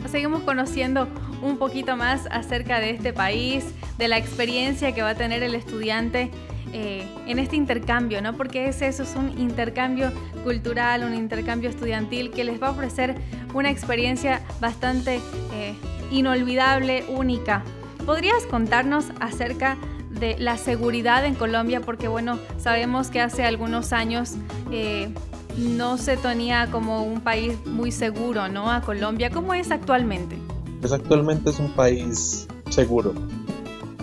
Seguimos 0.09 0.41
conociendo 0.43 1.07
un 1.41 1.57
poquito 1.57 1.95
más 1.95 2.27
acerca 2.31 2.79
de 2.79 2.91
este 2.91 3.13
país, 3.13 3.65
de 3.97 4.07
la 4.07 4.17
experiencia 4.17 4.93
que 4.93 5.01
va 5.01 5.09
a 5.09 5.15
tener 5.15 5.43
el 5.43 5.53
estudiante 5.53 6.31
eh, 6.71 7.07
en 7.27 7.39
este 7.39 7.55
intercambio, 7.55 8.21
¿no? 8.21 8.35
Porque 8.35 8.67
es 8.67 8.81
eso, 8.81 9.03
es 9.03 9.15
un 9.15 9.37
intercambio 9.39 10.11
cultural, 10.43 11.03
un 11.03 11.15
intercambio 11.15 11.69
estudiantil 11.69 12.31
que 12.31 12.43
les 12.43 12.61
va 12.61 12.67
a 12.67 12.71
ofrecer 12.71 13.15
una 13.53 13.71
experiencia 13.71 14.41
bastante 14.59 15.19
eh, 15.53 15.73
inolvidable, 16.11 17.05
única. 17.09 17.63
¿Podrías 18.05 18.45
contarnos 18.45 19.05
acerca 19.19 19.77
de 20.19 20.37
la 20.37 20.57
seguridad 20.57 21.25
en 21.25 21.35
Colombia? 21.35 21.81
Porque 21.81 22.07
bueno, 22.07 22.39
sabemos 22.57 23.09
que 23.09 23.21
hace 23.21 23.43
algunos 23.43 23.93
años 23.93 24.35
eh, 24.71 25.09
no 25.57 25.97
se 25.97 26.17
tenía 26.17 26.69
como 26.71 27.03
un 27.03 27.21
país 27.21 27.53
muy 27.65 27.91
seguro, 27.91 28.47
¿no? 28.47 28.71
A 28.71 28.81
Colombia, 28.81 29.29
¿cómo 29.29 29.53
es 29.53 29.71
actualmente? 29.71 30.37
Pues 30.79 30.93
actualmente 30.93 31.49
es 31.49 31.59
un 31.59 31.71
país 31.71 32.47
seguro. 32.69 33.13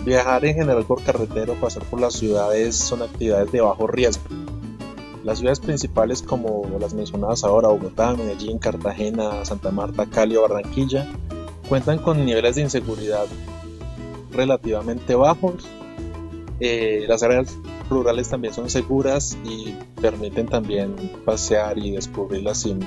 Viajar 0.05 0.45
en 0.45 0.55
general 0.55 0.85
por 0.85 1.03
carretera 1.03 1.51
o 1.51 1.55
pasar 1.55 1.83
por 1.83 1.99
las 1.99 2.13
ciudades 2.13 2.75
son 2.75 3.01
actividades 3.01 3.51
de 3.51 3.61
bajo 3.61 3.87
riesgo. 3.87 4.23
Las 5.23 5.39
ciudades 5.39 5.59
principales 5.59 6.21
como 6.21 6.65
las 6.79 6.93
mencionadas 6.93 7.43
ahora, 7.43 7.67
Bogotá, 7.67 8.13
Medellín, 8.15 8.59
Cartagena, 8.59 9.43
Santa 9.43 9.71
Marta, 9.71 10.05
Cali 10.05 10.37
o 10.37 10.43
Barranquilla, 10.43 11.05
cuentan 11.67 11.99
con 11.99 12.25
niveles 12.25 12.55
de 12.55 12.61
inseguridad 12.61 13.25
relativamente 14.31 15.15
bajos. 15.15 15.67
Eh, 16.59 17.05
las 17.07 17.21
áreas 17.23 17.55
rurales 17.89 18.29
también 18.29 18.53
son 18.53 18.69
seguras 18.69 19.37
y 19.43 19.75
permiten 20.01 20.47
también 20.47 20.95
pasear 21.23 21.77
y 21.77 21.91
descubrirlas 21.91 22.61
sin 22.61 22.79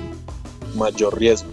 mayor 0.75 1.17
riesgo. 1.17 1.51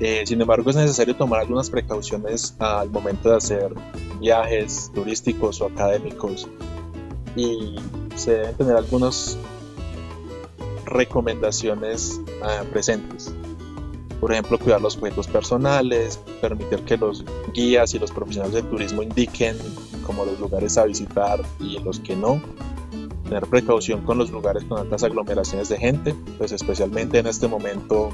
Eh, 0.00 0.22
sin 0.24 0.40
embargo, 0.40 0.70
es 0.70 0.76
necesario 0.76 1.14
tomar 1.14 1.40
algunas 1.40 1.68
precauciones 1.68 2.54
al 2.58 2.88
momento 2.88 3.30
de 3.30 3.36
hacer 3.36 3.74
viajes 4.18 4.90
turísticos 4.94 5.60
o 5.60 5.66
académicos 5.66 6.48
y 7.36 7.76
se 8.16 8.32
deben 8.32 8.54
tener 8.54 8.76
algunas 8.76 9.36
recomendaciones 10.86 12.20
ah, 12.42 12.62
presentes. 12.72 13.34
Por 14.20 14.32
ejemplo, 14.32 14.58
cuidar 14.58 14.82
los 14.82 14.96
objetos 14.96 15.26
personales, 15.26 16.20
permitir 16.40 16.80
que 16.80 16.98
los 16.98 17.24
guías 17.54 17.94
y 17.94 17.98
los 17.98 18.10
profesionales 18.10 18.54
de 18.54 18.62
turismo 18.62 19.02
indiquen 19.02 19.56
como 20.06 20.24
los 20.24 20.38
lugares 20.38 20.76
a 20.76 20.84
visitar 20.84 21.40
y 21.58 21.78
los 21.78 22.00
que 22.00 22.14
no. 22.14 22.40
Tener 23.24 23.46
precaución 23.46 24.02
con 24.02 24.18
los 24.18 24.30
lugares 24.30 24.64
con 24.64 24.78
altas 24.78 25.04
aglomeraciones 25.04 25.68
de 25.68 25.78
gente, 25.78 26.14
pues 26.36 26.52
especialmente 26.52 27.18
en 27.18 27.28
este 27.28 27.48
momento 27.48 28.10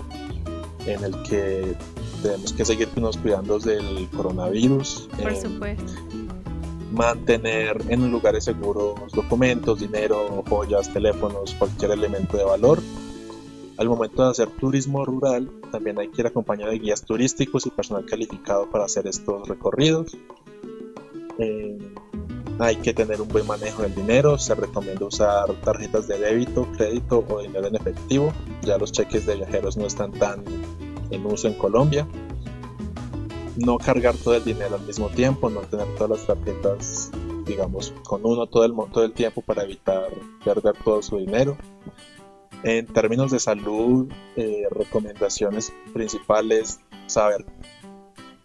en 0.87 1.03
el 1.03 1.23
que 1.23 1.75
tenemos 2.23 2.53
que 2.53 2.65
seguirnos 2.65 3.17
cuidando 3.17 3.59
del 3.59 4.09
coronavirus. 4.15 5.09
Por 5.21 5.33
eh, 5.33 5.41
supuesto. 5.41 5.93
Mantener 6.93 7.83
en 7.89 8.11
lugares 8.11 8.45
seguros 8.45 8.95
documentos, 9.13 9.81
dinero, 9.81 10.45
joyas, 10.49 10.93
teléfonos, 10.93 11.55
cualquier 11.55 11.91
elemento 11.91 12.37
de 12.37 12.45
valor. 12.45 12.81
Al 13.79 13.89
momento 13.89 14.25
de 14.25 14.31
hacer 14.31 14.49
turismo 14.49 15.05
rural, 15.05 15.51
también 15.71 15.99
hay 15.99 16.09
que 16.09 16.23
ir 16.23 16.27
acompañado 16.27 16.71
de 16.71 16.79
guías 16.79 17.03
turísticos 17.03 17.67
y 17.67 17.71
personal 17.71 18.07
calificado 18.07 18.71
para 18.71 18.87
hacer 18.87 19.07
estos 19.07 19.47
recorridos. 19.47 20.17
Eh, 21.39 21.79
hay 22.59 22.77
que 22.77 22.95
tener 22.95 23.21
un 23.21 23.29
buen 23.29 23.47
manejo 23.47 23.83
del 23.83 23.95
dinero, 23.95 24.39
se 24.39 24.55
recomienda 24.55 25.05
usar 25.05 25.53
tarjetas 25.63 26.09
de 26.09 26.19
débito, 26.19 26.67
crédito 26.77 27.23
o 27.29 27.41
dinero 27.41 27.67
en 27.67 27.77
efectivo, 27.77 28.33
ya 28.63 28.79
los 28.79 28.93
cheques 28.93 29.27
de 29.27 29.37
viajeros 29.37 29.77
no 29.77 29.87
están 29.87 30.13
tan 30.13 30.43
en 31.11 31.27
uso 31.27 31.49
en 31.49 31.55
Colombia. 31.55 32.07
No 33.59 33.79
cargar 33.79 34.15
todo 34.17 34.37
el 34.37 34.45
dinero 34.45 34.77
al 34.77 34.87
mismo 34.87 35.09
tiempo, 35.09 35.51
no 35.51 35.61
tener 35.61 35.87
todas 35.97 36.11
las 36.11 36.27
tarjetas, 36.27 37.11
digamos, 37.47 37.93
con 38.05 38.25
uno 38.25 38.47
todo 38.47 38.65
el, 38.65 38.73
todo 38.91 39.05
el 39.05 39.13
tiempo 39.13 39.43
para 39.43 39.65
evitar 39.65 40.09
perder 40.43 40.75
todo 40.83 41.03
su 41.03 41.19
dinero. 41.19 41.57
En 42.67 42.85
términos 42.85 43.31
de 43.31 43.39
salud, 43.39 44.11
eh, 44.35 44.65
recomendaciones 44.73 45.73
principales, 45.95 46.81
saber 47.07 47.47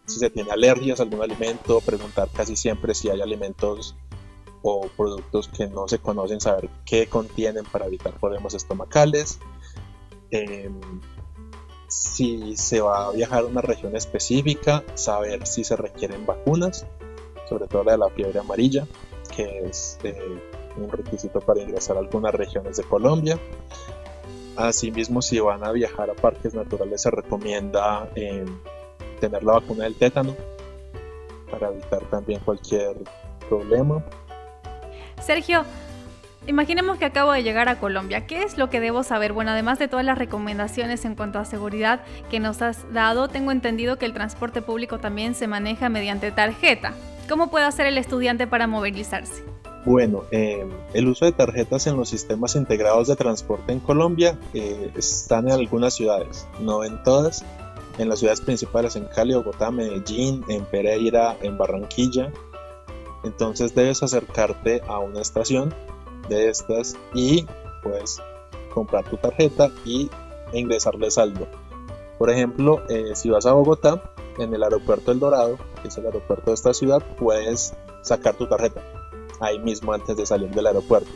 si 0.05 0.19
se 0.19 0.29
tiene 0.29 0.51
alergias 0.51 0.99
a 0.99 1.03
algún 1.03 1.23
alimento, 1.23 1.81
preguntar 1.81 2.29
casi 2.31 2.55
siempre 2.55 2.93
si 2.93 3.09
hay 3.09 3.19
alimentos 3.19 3.95
o 4.61 4.87
productos 4.95 5.47
que 5.47 5.65
no 5.65 5.87
se 5.87 5.97
conocen, 5.97 6.39
saber 6.39 6.69
qué 6.85 7.07
contienen 7.07 7.65
para 7.65 7.87
evitar 7.87 8.13
problemas 8.19 8.53
estomacales. 8.53 9.39
Em, 10.29 10.79
si 11.87 12.55
se 12.57 12.79
va 12.79 13.07
a 13.07 13.11
viajar 13.11 13.45
a 13.45 13.47
una 13.47 13.61
región 13.61 13.95
específica, 13.95 14.83
saber 14.93 15.47
si 15.47 15.63
se 15.63 15.75
requieren 15.75 16.27
vacunas, 16.27 16.85
sobre 17.49 17.65
todo 17.65 17.85
la 17.85 17.93
de 17.93 17.97
la 17.97 18.09
fiebre 18.09 18.37
amarilla, 18.37 18.85
que 19.35 19.63
es 19.65 19.97
eh, 20.03 20.39
un 20.77 20.89
requisito 20.89 21.39
para 21.39 21.59
ingresar 21.59 21.97
a 21.97 22.01
algunas 22.01 22.35
regiones 22.35 22.77
de 22.77 22.83
Colombia. 22.83 23.39
Asimismo, 24.67 25.21
si 25.21 25.39
van 25.39 25.63
a 25.63 25.71
viajar 25.71 26.09
a 26.09 26.13
parques 26.13 26.53
naturales, 26.53 27.01
se 27.01 27.09
recomienda 27.09 28.07
em, 28.15 28.45
tener 29.19 29.43
la 29.43 29.53
vacuna 29.53 29.85
del 29.85 29.95
tétano 29.95 30.35
para 31.49 31.69
evitar 31.69 32.01
también 32.11 32.39
cualquier 32.41 32.95
problema. 33.49 34.03
Sergio, 35.19 35.65
imaginemos 36.47 36.97
que 36.97 37.05
acabo 37.05 37.31
de 37.31 37.43
llegar 37.43 37.69
a 37.69 37.79
Colombia. 37.79 38.27
¿Qué 38.27 38.43
es 38.43 38.57
lo 38.57 38.69
que 38.69 38.79
debo 38.79 39.03
saber? 39.03 39.33
Bueno, 39.33 39.51
además 39.51 39.79
de 39.79 39.87
todas 39.87 40.05
las 40.05 40.17
recomendaciones 40.17 41.05
en 41.05 41.15
cuanto 41.15 41.39
a 41.39 41.45
seguridad 41.45 42.01
que 42.29 42.39
nos 42.39 42.61
has 42.61 42.91
dado, 42.93 43.27
tengo 43.29 43.51
entendido 43.51 43.97
que 43.97 44.05
el 44.05 44.13
transporte 44.13 44.61
público 44.61 44.99
también 44.99 45.33
se 45.33 45.47
maneja 45.47 45.89
mediante 45.89 46.31
tarjeta. 46.31 46.93
¿Cómo 47.27 47.49
puede 47.49 47.65
hacer 47.65 47.87
el 47.87 47.97
estudiante 47.97 48.47
para 48.47 48.67
movilizarse? 48.67 49.50
Bueno, 49.83 50.25
eh, 50.29 50.67
el 50.93 51.07
uso 51.07 51.25
de 51.25 51.31
tarjetas 51.31 51.87
en 51.87 51.97
los 51.97 52.09
sistemas 52.09 52.55
integrados 52.55 53.07
de 53.07 53.15
transporte 53.15 53.71
en 53.71 53.79
Colombia 53.79 54.37
eh, 54.53 54.91
están 54.95 55.47
en 55.47 55.53
algunas 55.53 55.95
ciudades, 55.95 56.47
no 56.59 56.83
en 56.83 57.01
todas, 57.01 57.43
en 57.97 58.07
las 58.07 58.19
ciudades 58.19 58.41
principales, 58.41 58.95
en 58.95 59.05
Cali, 59.05 59.33
Bogotá, 59.33 59.71
Medellín, 59.71 60.43
en 60.49 60.65
Pereira, 60.65 61.35
en 61.41 61.57
Barranquilla. 61.57 62.31
Entonces 63.23 63.73
debes 63.73 64.03
acercarte 64.03 64.81
a 64.87 64.99
una 64.99 65.21
estación 65.21 65.73
de 66.29 66.49
estas 66.49 66.95
y 67.15 67.47
pues 67.81 68.21
comprar 68.75 69.09
tu 69.09 69.17
tarjeta 69.17 69.71
y 69.83 70.11
ingresarle 70.53 71.09
saldo. 71.09 71.47
Por 72.19 72.29
ejemplo, 72.29 72.83
eh, 72.87 73.15
si 73.15 73.31
vas 73.31 73.47
a 73.47 73.53
Bogotá, 73.53 74.03
en 74.37 74.53
el 74.53 74.61
aeropuerto 74.61 75.11
El 75.11 75.19
Dorado, 75.19 75.57
que 75.81 75.87
es 75.87 75.97
el 75.97 76.05
aeropuerto 76.05 76.51
de 76.51 76.55
esta 76.55 76.73
ciudad, 76.75 77.01
puedes 77.17 77.73
sacar 78.03 78.35
tu 78.35 78.47
tarjeta 78.47 79.00
ahí 79.41 79.59
mismo 79.59 79.91
antes 79.93 80.15
de 80.15 80.25
salir 80.25 80.49
del 80.51 80.67
aeropuerto 80.67 81.11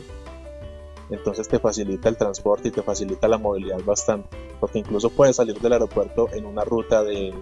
entonces 1.10 1.48
te 1.48 1.58
facilita 1.58 2.08
el 2.08 2.16
transporte 2.16 2.68
y 2.68 2.70
te 2.70 2.82
facilita 2.82 3.28
la 3.28 3.38
movilidad 3.38 3.80
bastante, 3.84 4.36
porque 4.58 4.80
incluso 4.80 5.10
puedes 5.10 5.36
salir 5.36 5.58
del 5.60 5.72
aeropuerto 5.72 6.28
en 6.32 6.46
una 6.46 6.64
ruta 6.64 7.02
de 7.02 7.32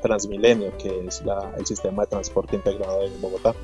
Transmilenio, 0.00 0.76
que 0.78 1.06
es 1.06 1.22
el 1.56 1.66
sistema 1.66 2.02
de 2.02 2.08
transporte 2.08 2.56
integrado 2.56 3.02
de 3.02 3.10
Bogotá. 3.18 3.54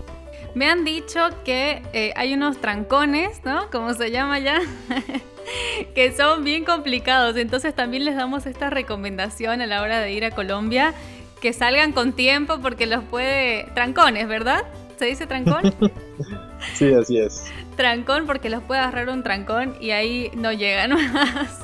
Me 0.55 0.67
han 0.67 0.85
dicho 0.85 1.21
que 1.45 1.83
eh, 1.93 2.13
hay 2.15 2.33
unos 2.33 2.59
trancones, 2.59 3.45
¿no? 3.45 3.69
Como 3.71 3.93
se 3.95 4.13
llama 4.13 4.39
ya, 4.39 4.61
que 5.95 6.13
son 6.13 6.45
bien 6.45 6.65
complicados, 6.65 7.37
entonces 7.37 7.75
también 7.75 8.05
les 8.05 8.15
damos 8.15 8.47
esta 8.47 8.71
recomendación 8.71 9.61
a 9.61 9.67
la 9.67 9.83
hora 9.83 9.99
de 10.01 10.13
ir 10.13 10.25
a 10.25 10.31
Colombia, 10.31 10.95
que 11.41 11.53
salgan 11.53 11.93
con 11.93 12.13
tiempo 12.13 12.59
porque 12.63 12.87
los 12.87 13.03
puede... 13.05 13.65
Trancones, 13.75 14.29
¿verdad? 14.29 14.63
¿Se 14.97 15.07
dice 15.07 15.27
trancón? 15.27 15.75
sí, 16.75 16.93
así 16.93 17.19
es 17.19 17.45
trancón 17.79 18.27
porque 18.27 18.51
los 18.51 18.63
puede 18.65 18.81
agarrar 18.81 19.09
un 19.09 19.23
trancón 19.23 19.77
y 19.81 19.93
ahí 19.93 20.33
no 20.35 20.53
llegan 20.53 20.91
más. 21.13 21.63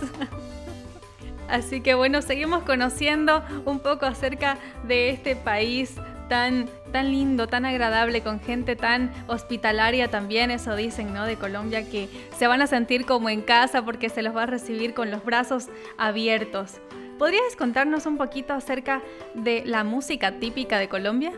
Así 1.49 1.83
que 1.83 1.95
bueno, 1.95 2.23
seguimos 2.23 2.63
conociendo 2.63 3.45
un 3.67 3.81
poco 3.81 4.07
acerca 4.07 4.57
de 4.85 5.11
este 5.11 5.37
país 5.37 5.97
tan, 6.29 6.69
tan 6.93 7.11
lindo, 7.11 7.49
tan 7.49 7.67
agradable, 7.67 8.23
con 8.23 8.41
gente 8.41 8.77
tan 8.77 9.13
hospitalaria 9.27 10.09
también, 10.09 10.51
eso 10.53 10.75
dicen, 10.75 11.13
¿no? 11.13 11.27
De 11.27 11.37
Colombia, 11.37 11.91
que 11.91 12.09
se 12.39 12.47
van 12.47 12.63
a 12.63 12.67
sentir 12.67 13.05
como 13.05 13.29
en 13.29 13.43
casa 13.43 13.85
porque 13.85 14.09
se 14.09 14.23
los 14.23 14.35
va 14.35 14.45
a 14.45 14.47
recibir 14.47 14.95
con 14.95 15.11
los 15.11 15.23
brazos 15.25 15.67
abiertos. 15.99 16.81
¿Podrías 17.19 17.57
contarnos 17.59 18.07
un 18.07 18.17
poquito 18.17 18.55
acerca 18.55 19.03
de 19.35 19.65
la 19.67 19.85
música 19.85 20.39
típica 20.39 20.79
de 20.79 20.89
Colombia? 20.89 21.33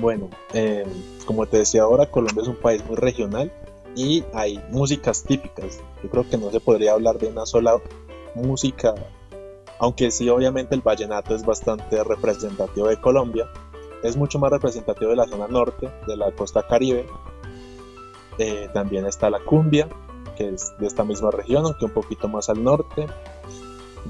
Bueno, 0.00 0.30
eh, 0.54 0.86
como 1.26 1.46
te 1.46 1.58
decía 1.58 1.82
ahora, 1.82 2.06
Colombia 2.06 2.42
es 2.42 2.48
un 2.48 2.56
país 2.56 2.84
muy 2.86 2.96
regional 2.96 3.52
y 3.96 4.24
hay 4.32 4.62
músicas 4.70 5.24
típicas. 5.24 5.80
Yo 6.02 6.10
creo 6.10 6.28
que 6.28 6.38
no 6.38 6.50
se 6.50 6.60
podría 6.60 6.92
hablar 6.92 7.18
de 7.18 7.26
una 7.26 7.46
sola 7.46 7.80
música, 8.34 8.94
aunque 9.78 10.10
sí 10.10 10.28
obviamente 10.28 10.74
el 10.74 10.82
vallenato 10.82 11.34
es 11.34 11.44
bastante 11.44 12.02
representativo 12.04 12.86
de 12.86 13.00
Colombia, 13.00 13.48
es 14.02 14.16
mucho 14.16 14.38
más 14.38 14.50
representativo 14.50 15.10
de 15.10 15.16
la 15.16 15.26
zona 15.26 15.48
norte, 15.48 15.90
de 16.06 16.16
la 16.16 16.30
costa 16.32 16.66
caribe. 16.66 17.06
Eh, 18.38 18.68
también 18.72 19.04
está 19.06 19.30
la 19.30 19.40
cumbia, 19.40 19.88
que 20.36 20.50
es 20.50 20.72
de 20.78 20.86
esta 20.86 21.02
misma 21.02 21.32
región, 21.32 21.64
aunque 21.64 21.86
un 21.86 21.90
poquito 21.90 22.28
más 22.28 22.48
al 22.48 22.62
norte. 22.62 23.06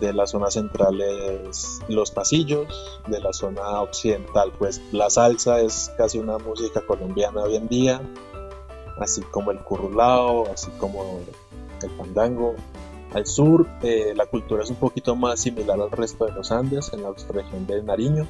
De 0.00 0.12
la 0.12 0.26
zona 0.26 0.50
central 0.50 1.00
es 1.00 1.80
los 1.88 2.10
pasillos, 2.10 3.00
de 3.08 3.20
la 3.20 3.32
zona 3.32 3.80
occidental 3.80 4.52
pues 4.58 4.80
la 4.92 5.10
salsa 5.10 5.60
es 5.60 5.92
casi 5.96 6.18
una 6.18 6.38
música 6.38 6.80
colombiana 6.82 7.42
hoy 7.42 7.56
en 7.56 7.68
día, 7.68 8.00
así 8.98 9.22
como 9.22 9.50
el 9.50 9.58
currulao, 9.58 10.46
así 10.52 10.70
como 10.78 11.20
el 11.82 11.90
pandango. 11.90 12.54
Al 13.14 13.26
sur 13.26 13.66
eh, 13.82 14.12
la 14.14 14.26
cultura 14.26 14.62
es 14.62 14.70
un 14.70 14.76
poquito 14.76 15.16
más 15.16 15.40
similar 15.40 15.80
al 15.80 15.90
resto 15.90 16.26
de 16.26 16.32
los 16.32 16.52
Andes, 16.52 16.92
en 16.92 17.02
la 17.02 17.10
región 17.30 17.66
de 17.66 17.82
Nariño. 17.82 18.26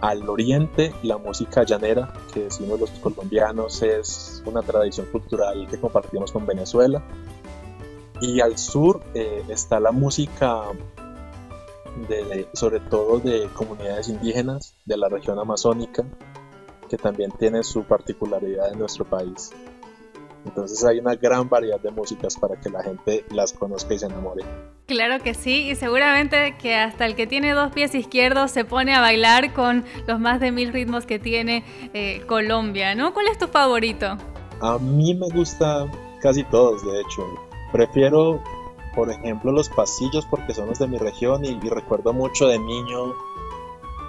Al 0.00 0.28
oriente 0.28 0.94
la 1.02 1.18
música 1.18 1.64
llanera, 1.64 2.12
que 2.32 2.44
decimos 2.44 2.78
los 2.78 2.90
colombianos, 2.90 3.82
es 3.82 4.42
una 4.46 4.62
tradición 4.62 5.06
cultural 5.06 5.66
que 5.68 5.80
compartimos 5.80 6.30
con 6.30 6.46
Venezuela. 6.46 7.02
Y 8.20 8.40
al 8.40 8.56
sur 8.56 9.02
eh, 9.14 9.44
está 9.48 9.78
la 9.80 9.92
música 9.92 10.62
de, 12.08 12.48
sobre 12.52 12.80
todo 12.80 13.18
de 13.18 13.48
comunidades 13.54 14.08
indígenas 14.08 14.74
de 14.84 14.96
la 14.96 15.08
región 15.08 15.38
amazónica, 15.38 16.04
que 16.88 16.96
también 16.96 17.30
tiene 17.32 17.62
su 17.62 17.84
particularidad 17.84 18.72
en 18.72 18.78
nuestro 18.78 19.04
país. 19.04 19.52
Entonces 20.44 20.84
hay 20.84 21.00
una 21.00 21.16
gran 21.16 21.48
variedad 21.48 21.80
de 21.80 21.90
músicas 21.90 22.36
para 22.36 22.58
que 22.60 22.70
la 22.70 22.82
gente 22.82 23.24
las 23.30 23.52
conozca 23.52 23.94
y 23.94 23.98
se 23.98 24.06
enamore. 24.06 24.44
Claro 24.86 25.22
que 25.22 25.34
sí, 25.34 25.70
y 25.70 25.74
seguramente 25.74 26.56
que 26.56 26.76
hasta 26.76 27.04
el 27.06 27.16
que 27.16 27.26
tiene 27.26 27.52
dos 27.52 27.72
pies 27.72 27.94
izquierdos 27.96 28.52
se 28.52 28.64
pone 28.64 28.94
a 28.94 29.00
bailar 29.00 29.52
con 29.52 29.84
los 30.06 30.20
más 30.20 30.38
de 30.38 30.52
mil 30.52 30.72
ritmos 30.72 31.04
que 31.04 31.18
tiene 31.18 31.64
eh, 31.92 32.22
Colombia, 32.28 32.94
¿no? 32.94 33.12
¿Cuál 33.12 33.26
es 33.26 33.38
tu 33.38 33.48
favorito? 33.48 34.16
A 34.60 34.78
mí 34.78 35.14
me 35.14 35.28
gusta 35.30 35.90
casi 36.22 36.44
todos, 36.44 36.84
de 36.86 37.00
hecho. 37.00 37.45
Prefiero, 37.72 38.40
por 38.94 39.10
ejemplo, 39.10 39.52
los 39.52 39.68
pasillos 39.68 40.26
porque 40.26 40.54
son 40.54 40.68
los 40.68 40.78
de 40.78 40.86
mi 40.86 40.98
región 40.98 41.44
y 41.44 41.58
recuerdo 41.60 42.12
mucho 42.12 42.48
de 42.48 42.58
niño 42.58 43.14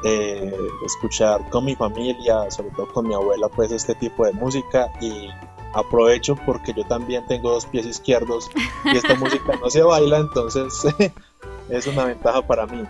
eh, 0.03 0.53
escuchar 0.85 1.49
con 1.49 1.65
mi 1.65 1.75
familia, 1.75 2.51
sobre 2.51 2.69
todo 2.71 2.87
con 2.87 3.07
mi 3.07 3.15
abuela, 3.15 3.49
pues 3.49 3.71
este 3.71 3.95
tipo 3.95 4.25
de 4.25 4.33
música 4.33 4.91
y 5.01 5.27
aprovecho 5.73 6.35
porque 6.45 6.73
yo 6.73 6.85
también 6.85 7.25
tengo 7.25 7.51
dos 7.51 7.65
pies 7.65 7.85
izquierdos 7.85 8.49
y 8.85 8.95
esta 8.95 9.15
música 9.19 9.57
no 9.59 9.69
se 9.69 9.81
baila, 9.81 10.19
entonces 10.19 10.85
es 11.69 11.87
una 11.87 12.05
ventaja 12.05 12.45
para 12.45 12.67
mí. 12.67 12.83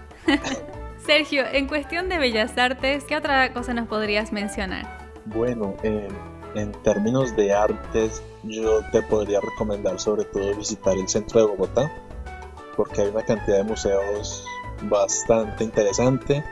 Sergio, 1.05 1.45
en 1.49 1.67
cuestión 1.67 2.09
de 2.09 2.17
bellas 2.17 2.57
artes, 2.57 3.05
¿qué 3.05 3.15
otra 3.15 3.53
cosa 3.53 3.73
nos 3.73 3.87
podrías 3.87 4.33
mencionar? 4.33 5.07
Bueno, 5.25 5.75
en 5.83 6.71
términos 6.83 7.35
de 7.37 7.53
artes, 7.53 8.21
yo 8.47 8.81
te 8.91 9.01
podría 9.03 9.39
recomendar 9.41 9.99
sobre 9.99 10.25
todo 10.25 10.55
visitar 10.55 10.97
el 10.97 11.07
centro 11.07 11.41
de 11.41 11.47
Bogotá, 11.47 11.91
porque 12.75 13.01
hay 13.01 13.09
una 13.09 13.23
cantidad 13.23 13.57
de 13.57 13.63
museos 13.63 14.45
bastante 14.83 15.63
interesante 15.63 16.43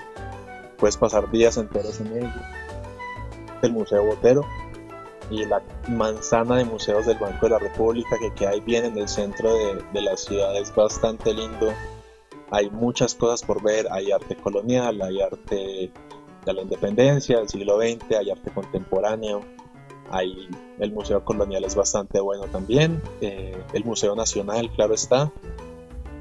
puedes 0.77 0.97
pasar 0.97 1.29
días 1.31 1.57
enteros 1.57 1.99
en 1.99 2.17
ello. 2.17 2.41
El 3.61 3.73
Museo 3.73 4.05
Botero 4.05 4.45
y 5.29 5.45
la 5.45 5.63
manzana 5.89 6.57
de 6.57 6.65
museos 6.65 7.05
del 7.05 7.17
Banco 7.17 7.47
de 7.47 7.51
la 7.51 7.59
República 7.59 8.17
que 8.19 8.33
queda 8.33 8.51
ahí 8.51 8.61
bien 8.61 8.85
en 8.85 8.97
el 8.97 9.07
centro 9.07 9.51
de 9.91 10.01
la 10.01 10.15
ciudad 10.15 10.55
es 10.55 10.73
bastante 10.75 11.33
lindo. 11.33 11.73
Hay 12.51 12.69
muchas 12.69 13.15
cosas 13.15 13.41
por 13.41 13.63
ver, 13.63 13.87
hay 13.91 14.11
arte 14.11 14.35
colonial, 14.35 15.01
hay 15.01 15.21
arte 15.21 15.91
de 16.45 16.53
la 16.53 16.61
independencia 16.61 17.39
del 17.39 17.49
siglo 17.49 17.79
XX, 17.79 18.17
hay 18.19 18.29
arte 18.29 18.51
contemporáneo, 18.51 19.41
hay, 20.15 20.49
el 20.79 20.91
Museo 20.91 21.23
Colonial 21.23 21.63
es 21.63 21.75
bastante 21.75 22.19
bueno 22.19 22.45
también, 22.45 23.01
eh, 23.21 23.55
el 23.73 23.83
Museo 23.83 24.15
Nacional, 24.15 24.71
claro 24.75 24.93
está, 24.93 25.31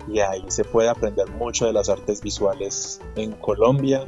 y 0.08 0.20
ahí 0.20 0.44
se 0.48 0.64
puede 0.64 0.88
aprender 0.88 1.30
mucho 1.30 1.66
de 1.66 1.72
las 1.72 1.88
artes 1.88 2.20
visuales 2.20 3.00
en 3.16 3.32
Colombia, 3.32 4.06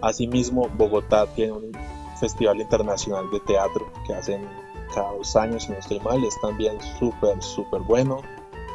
Asimismo, 0.00 0.68
Bogotá 0.76 1.26
tiene 1.34 1.52
un 1.52 1.72
festival 2.20 2.60
internacional 2.60 3.30
de 3.30 3.40
teatro 3.40 3.90
que 4.06 4.14
hacen 4.14 4.48
cada 4.94 5.12
dos 5.12 5.34
años, 5.36 5.64
si 5.64 5.72
no 5.72 5.78
estoy 5.78 6.00
mal, 6.00 6.22
es 6.24 6.38
también 6.40 6.78
súper, 6.98 7.42
súper 7.42 7.80
bueno, 7.82 8.20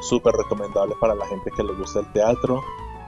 súper 0.02 0.34
recomendable 0.36 0.96
para 1.00 1.16
la 1.16 1.26
gente 1.28 1.52
que 1.56 1.64
le 1.64 1.74
gusta 1.74 2.00
el 2.00 2.12
teatro. 2.12 2.62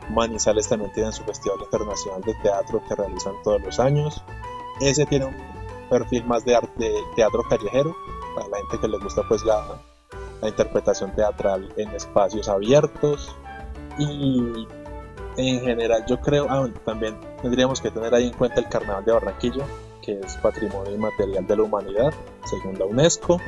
Manizales 0.10 0.68
también 0.68 0.92
tiene 0.94 1.12
su 1.12 1.24
festival 1.24 1.60
internacional 1.62 2.22
de 2.22 2.34
teatro 2.36 2.82
que 2.88 2.96
realizan 2.96 3.34
todos 3.44 3.62
los 3.62 3.80
años. 3.80 4.24
Ese 4.80 5.06
tiene 5.06 5.26
un 5.26 5.53
perfil 5.94 6.26
más 6.26 6.44
de 6.44 6.56
arte, 6.56 6.92
teatro 7.16 7.44
callejero, 7.48 7.96
para 8.36 8.48
la 8.48 8.58
gente 8.58 8.80
que 8.80 8.88
le 8.88 8.98
gusta 8.98 9.22
pues 9.28 9.44
la, 9.46 9.80
la 10.42 10.50
interpretación 10.50 11.14
teatral 11.16 11.72
en 11.78 11.90
espacios 11.92 12.50
abiertos. 12.50 13.36
Y 14.00 14.68
en 15.38 15.62
general 15.62 16.04
yo 16.08 16.20
creo, 16.20 16.48
ah, 16.50 16.68
también 16.84 17.20
tendríamos 17.42 17.80
que 17.80 17.92
tener 17.92 18.14
ahí 18.16 18.28
en 18.28 18.34
cuenta 18.34 18.60
el 18.60 18.68
Carnaval 18.68 19.06
de 19.06 19.12
Barranquilla, 19.12 19.66
que 20.02 20.20
es 20.20 20.36
Patrimonio 20.38 20.94
Inmaterial 20.94 21.46
de 21.46 21.56
la 21.56 21.64
Humanidad, 21.64 22.14
según 22.46 22.80
la 22.80 22.86
UNESCO. 22.86 23.40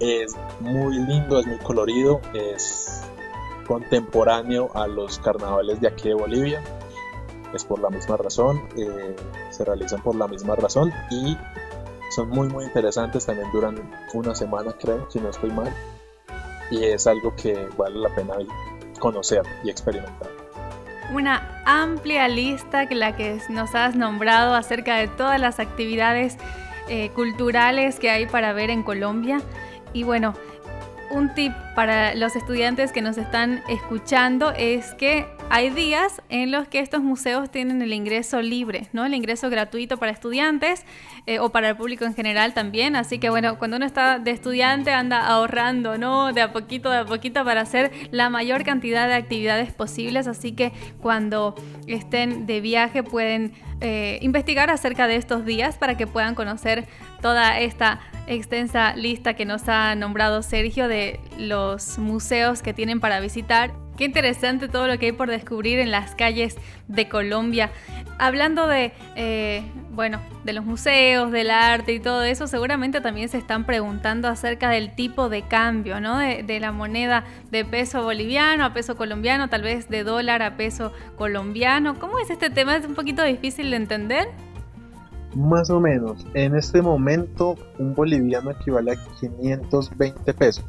Es 0.00 0.36
muy 0.60 0.98
lindo, 0.98 1.38
es 1.38 1.46
muy 1.46 1.58
colorido, 1.58 2.20
es 2.34 3.02
contemporáneo 3.66 4.70
a 4.74 4.86
los 4.88 5.18
carnavales 5.20 5.80
de 5.80 5.88
aquí 5.88 6.08
de 6.08 6.14
Bolivia. 6.14 6.62
Es 7.54 7.64
por 7.64 7.78
la 7.78 7.88
misma 7.88 8.16
razón, 8.16 8.68
eh, 8.76 9.16
se 9.50 9.64
realizan 9.64 10.02
por 10.02 10.14
la 10.14 10.28
misma 10.28 10.56
razón 10.56 10.92
y 11.10 11.36
son 12.10 12.30
muy 12.30 12.48
muy 12.48 12.64
interesantes, 12.64 13.26
también 13.26 13.50
duran 13.52 13.90
una 14.14 14.34
semana 14.34 14.72
creo, 14.72 15.10
si 15.10 15.20
no 15.20 15.30
estoy 15.30 15.50
mal. 15.50 15.72
Y 16.70 16.84
es 16.84 17.06
algo 17.06 17.34
que 17.34 17.68
vale 17.76 17.98
la 17.98 18.14
pena 18.14 18.34
conocer 18.98 19.42
y 19.64 19.70
experimentar 19.70 20.28
una 21.10 21.62
amplia 21.64 22.28
lista 22.28 22.86
que 22.86 22.94
la 22.94 23.16
que 23.16 23.40
nos 23.48 23.74
has 23.74 23.96
nombrado 23.96 24.54
acerca 24.54 24.96
de 24.96 25.08
todas 25.08 25.40
las 25.40 25.58
actividades 25.58 26.36
eh, 26.88 27.10
culturales 27.10 27.98
que 27.98 28.10
hay 28.10 28.26
para 28.26 28.52
ver 28.52 28.70
en 28.70 28.82
Colombia. 28.82 29.40
Y 29.92 30.02
bueno, 30.02 30.34
un 31.10 31.34
tip 31.34 31.52
para 31.74 32.14
los 32.14 32.36
estudiantes 32.36 32.92
que 32.92 33.02
nos 33.02 33.18
están 33.18 33.62
escuchando 33.68 34.52
es 34.52 34.94
que 34.94 35.26
hay 35.50 35.70
días 35.70 36.20
en 36.28 36.50
los 36.50 36.68
que 36.68 36.80
estos 36.80 37.02
museos 37.02 37.50
tienen 37.50 37.80
el 37.80 37.92
ingreso 37.92 38.42
libre, 38.42 38.88
¿no? 38.92 39.06
El 39.06 39.14
ingreso 39.14 39.48
gratuito 39.48 39.96
para 39.96 40.12
estudiantes 40.12 40.84
eh, 41.26 41.38
o 41.38 41.50
para 41.50 41.70
el 41.70 41.76
público 41.76 42.04
en 42.04 42.14
general 42.14 42.52
también. 42.52 42.96
Así 42.96 43.18
que 43.18 43.30
bueno, 43.30 43.58
cuando 43.58 43.78
uno 43.78 43.86
está 43.86 44.18
de 44.18 44.30
estudiante 44.30 44.92
anda 44.92 45.26
ahorrando, 45.26 45.96
¿no? 45.96 46.32
De 46.32 46.42
a 46.42 46.52
poquito, 46.52 46.90
de 46.90 46.98
a 46.98 47.04
poquito 47.06 47.44
para 47.44 47.62
hacer 47.62 47.90
la 48.10 48.28
mayor 48.28 48.62
cantidad 48.64 49.08
de 49.08 49.14
actividades 49.14 49.72
posibles. 49.72 50.26
Así 50.26 50.52
que 50.52 50.72
cuando 51.00 51.54
estén 51.86 52.46
de 52.46 52.60
viaje 52.60 53.02
pueden 53.02 53.52
eh, 53.80 54.18
investigar 54.22 54.70
acerca 54.70 55.06
de 55.06 55.16
estos 55.16 55.44
días 55.44 55.76
para 55.78 55.96
que 55.96 56.06
puedan 56.06 56.34
conocer 56.34 56.86
toda 57.20 57.58
esta 57.58 58.00
extensa 58.26 58.94
lista 58.94 59.34
que 59.34 59.44
nos 59.44 59.68
ha 59.68 59.94
nombrado 59.94 60.42
Sergio 60.42 60.88
de 60.88 61.20
los 61.38 61.98
museos 61.98 62.62
que 62.62 62.74
tienen 62.74 63.00
para 63.00 63.20
visitar. 63.20 63.72
Qué 63.96 64.04
interesante 64.04 64.68
todo 64.68 64.86
lo 64.86 64.96
que 64.98 65.06
hay 65.06 65.12
por 65.12 65.28
descubrir 65.28 65.80
en 65.80 65.90
las 65.90 66.14
calles 66.14 66.56
de 66.86 67.08
Colombia. 67.08 67.72
Hablando 68.18 68.68
de, 68.68 68.92
eh, 69.16 69.62
bueno, 69.90 70.20
de 70.44 70.52
los 70.52 70.64
museos, 70.64 71.32
del 71.32 71.50
arte 71.50 71.94
y 71.94 71.98
todo 71.98 72.22
eso, 72.22 72.46
seguramente 72.46 73.00
también 73.00 73.28
se 73.28 73.38
están 73.38 73.64
preguntando 73.64 74.28
acerca 74.28 74.70
del 74.70 74.94
tipo 74.94 75.28
de 75.28 75.42
cambio, 75.42 76.00
¿no? 76.00 76.16
De, 76.16 76.44
de 76.44 76.60
la 76.60 76.70
moneda 76.70 77.24
de 77.50 77.64
peso 77.64 78.04
boliviano 78.04 78.64
a 78.64 78.72
peso 78.72 78.96
colombiano, 78.96 79.48
tal 79.48 79.62
vez 79.62 79.88
de 79.88 80.04
dólar 80.04 80.42
a 80.42 80.56
peso 80.56 80.92
colombiano. 81.16 81.98
¿Cómo 81.98 82.20
es 82.20 82.30
este 82.30 82.50
tema? 82.50 82.76
¿Es 82.76 82.86
un 82.86 82.94
poquito 82.94 83.24
difícil 83.24 83.70
de 83.70 83.76
entender? 83.76 84.28
Más 85.38 85.70
o 85.70 85.78
menos. 85.78 86.26
En 86.34 86.56
este 86.56 86.82
momento, 86.82 87.54
un 87.78 87.94
boliviano 87.94 88.50
equivale 88.50 88.90
a 88.90 88.96
520 89.20 90.34
pesos. 90.34 90.64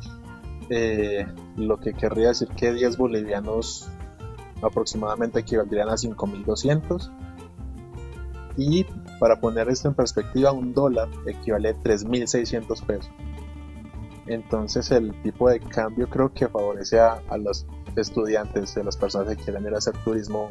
Eh, 0.69 1.25
lo 1.57 1.79
que 1.79 1.93
querría 1.93 2.27
decir 2.27 2.49
que 2.49 2.71
10 2.71 2.95
bolivianos 2.97 3.89
aproximadamente 4.61 5.39
equivaldrían 5.39 5.89
a 5.89 5.97
5200 5.97 7.11
y 8.57 8.85
Para 9.19 9.39
poner 9.39 9.69
esto 9.69 9.87
en 9.87 9.95
perspectiva, 9.95 10.51
un 10.51 10.73
dólar 10.73 11.09
equivale 11.25 11.69
a 11.69 11.73
3.600 11.73 12.85
pesos. 12.85 13.09
Entonces 14.27 14.91
el 14.91 15.19
tipo 15.23 15.49
de 15.49 15.59
cambio 15.59 16.07
creo 16.07 16.31
que 16.31 16.47
favorece 16.47 16.99
a, 16.99 17.19
los 17.37 17.65
estudiantes, 17.95 18.77
a 18.77 18.83
las 18.83 18.97
personas 18.97 19.35
que 19.35 19.43
quieren 19.43 19.65
ir 19.65 19.73
a 19.73 19.79
hacer 19.79 19.97
turismo 20.03 20.49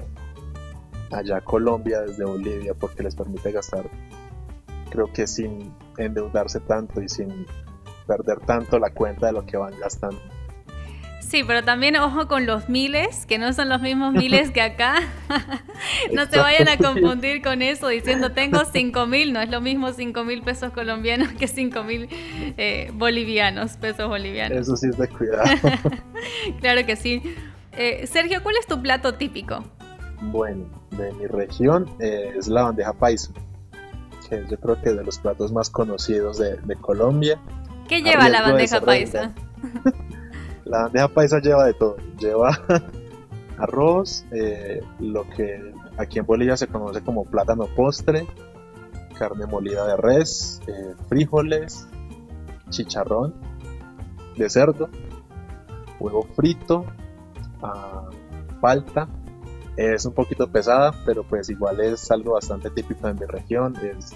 allá 1.10 1.38
a 1.38 1.40
Colombia 1.40 2.02
desde 2.02 2.24
Bolivia 2.24 2.74
porque 2.74 3.02
les 3.02 3.14
permite 3.14 3.52
gastar, 3.52 3.84
creo 4.90 5.12
que 5.12 5.26
sin 5.26 5.72
endeudarse 5.96 6.60
tanto 6.60 7.00
y 7.02 7.08
sin 7.08 7.46
perder 8.06 8.40
tanto 8.40 8.78
la 8.78 8.90
cuenta 8.90 9.26
de 9.26 9.32
lo 9.32 9.44
que 9.44 9.56
van 9.56 9.78
gastando. 9.78 10.20
Sí, 11.28 11.44
pero 11.46 11.62
también 11.62 11.94
ojo 11.96 12.26
con 12.26 12.46
los 12.46 12.70
miles, 12.70 13.26
que 13.26 13.36
no 13.36 13.52
son 13.52 13.68
los 13.68 13.82
mismos 13.82 14.14
miles 14.14 14.50
que 14.50 14.62
acá. 14.62 14.94
no 16.14 16.24
se 16.24 16.38
vayan 16.38 16.68
a 16.70 16.78
confundir 16.78 17.42
con 17.42 17.60
eso 17.60 17.88
diciendo 17.88 18.32
tengo 18.32 18.64
5 18.64 19.06
mil, 19.06 19.34
no 19.34 19.40
es 19.42 19.50
lo 19.50 19.60
mismo 19.60 19.92
5 19.92 20.24
mil 20.24 20.40
pesos 20.40 20.72
colombianos 20.72 21.28
que 21.32 21.46
5 21.46 21.82
mil 21.82 22.08
eh, 22.56 22.90
bolivianos, 22.94 23.76
pesos 23.76 24.08
bolivianos. 24.08 24.56
Eso 24.56 24.74
sí 24.78 24.88
es 24.88 24.96
de 24.96 25.06
cuidado. 25.06 25.44
claro 26.60 26.86
que 26.86 26.96
sí. 26.96 27.22
Eh, 27.72 28.06
Sergio, 28.06 28.42
¿cuál 28.42 28.56
es 28.58 28.66
tu 28.66 28.80
plato 28.80 29.12
típico? 29.14 29.62
Bueno, 30.20 30.66
de 30.90 31.12
mi 31.12 31.26
región 31.26 31.88
eh, 32.00 32.34
es 32.36 32.48
la 32.48 32.64
bandeja 32.64 32.92
paisa, 32.92 33.32
que 34.28 34.44
yo 34.48 34.58
creo 34.58 34.80
que 34.80 34.90
es 34.90 34.96
de 34.96 35.04
los 35.04 35.18
platos 35.18 35.52
más 35.52 35.70
conocidos 35.70 36.38
de, 36.38 36.56
de 36.56 36.76
Colombia. 36.76 37.40
¿Qué 37.88 38.02
lleva 38.02 38.28
la 38.28 38.42
bandeja 38.42 38.80
paisa? 38.80 39.32
La 40.64 40.82
bandeja 40.82 41.08
paisa 41.08 41.40
lleva 41.40 41.64
de 41.64 41.72
todo. 41.72 41.96
Lleva 42.18 42.50
arroz, 43.58 44.26
eh, 44.32 44.82
lo 45.00 45.26
que 45.30 45.72
aquí 45.96 46.18
en 46.18 46.26
Bolivia 46.26 46.58
se 46.58 46.66
conoce 46.66 47.00
como 47.00 47.24
plátano 47.24 47.66
postre, 47.74 48.26
carne 49.18 49.46
molida 49.46 49.86
de 49.86 49.96
res, 49.96 50.60
eh, 50.66 50.94
frijoles, 51.08 51.88
chicharrón 52.68 53.34
de 54.36 54.48
cerdo, 54.48 54.88
huevo 55.98 56.22
frito, 56.36 56.84
uh, 57.62 58.60
palta. 58.60 59.08
Es 59.78 60.04
un 60.04 60.12
poquito 60.12 60.50
pesada, 60.50 60.92
pero 61.06 61.22
pues 61.22 61.48
igual 61.50 61.78
es 61.78 62.10
algo 62.10 62.32
bastante 62.32 62.68
típico 62.68 63.06
de 63.06 63.14
mi 63.14 63.26
región. 63.26 63.76
Es, 63.76 64.12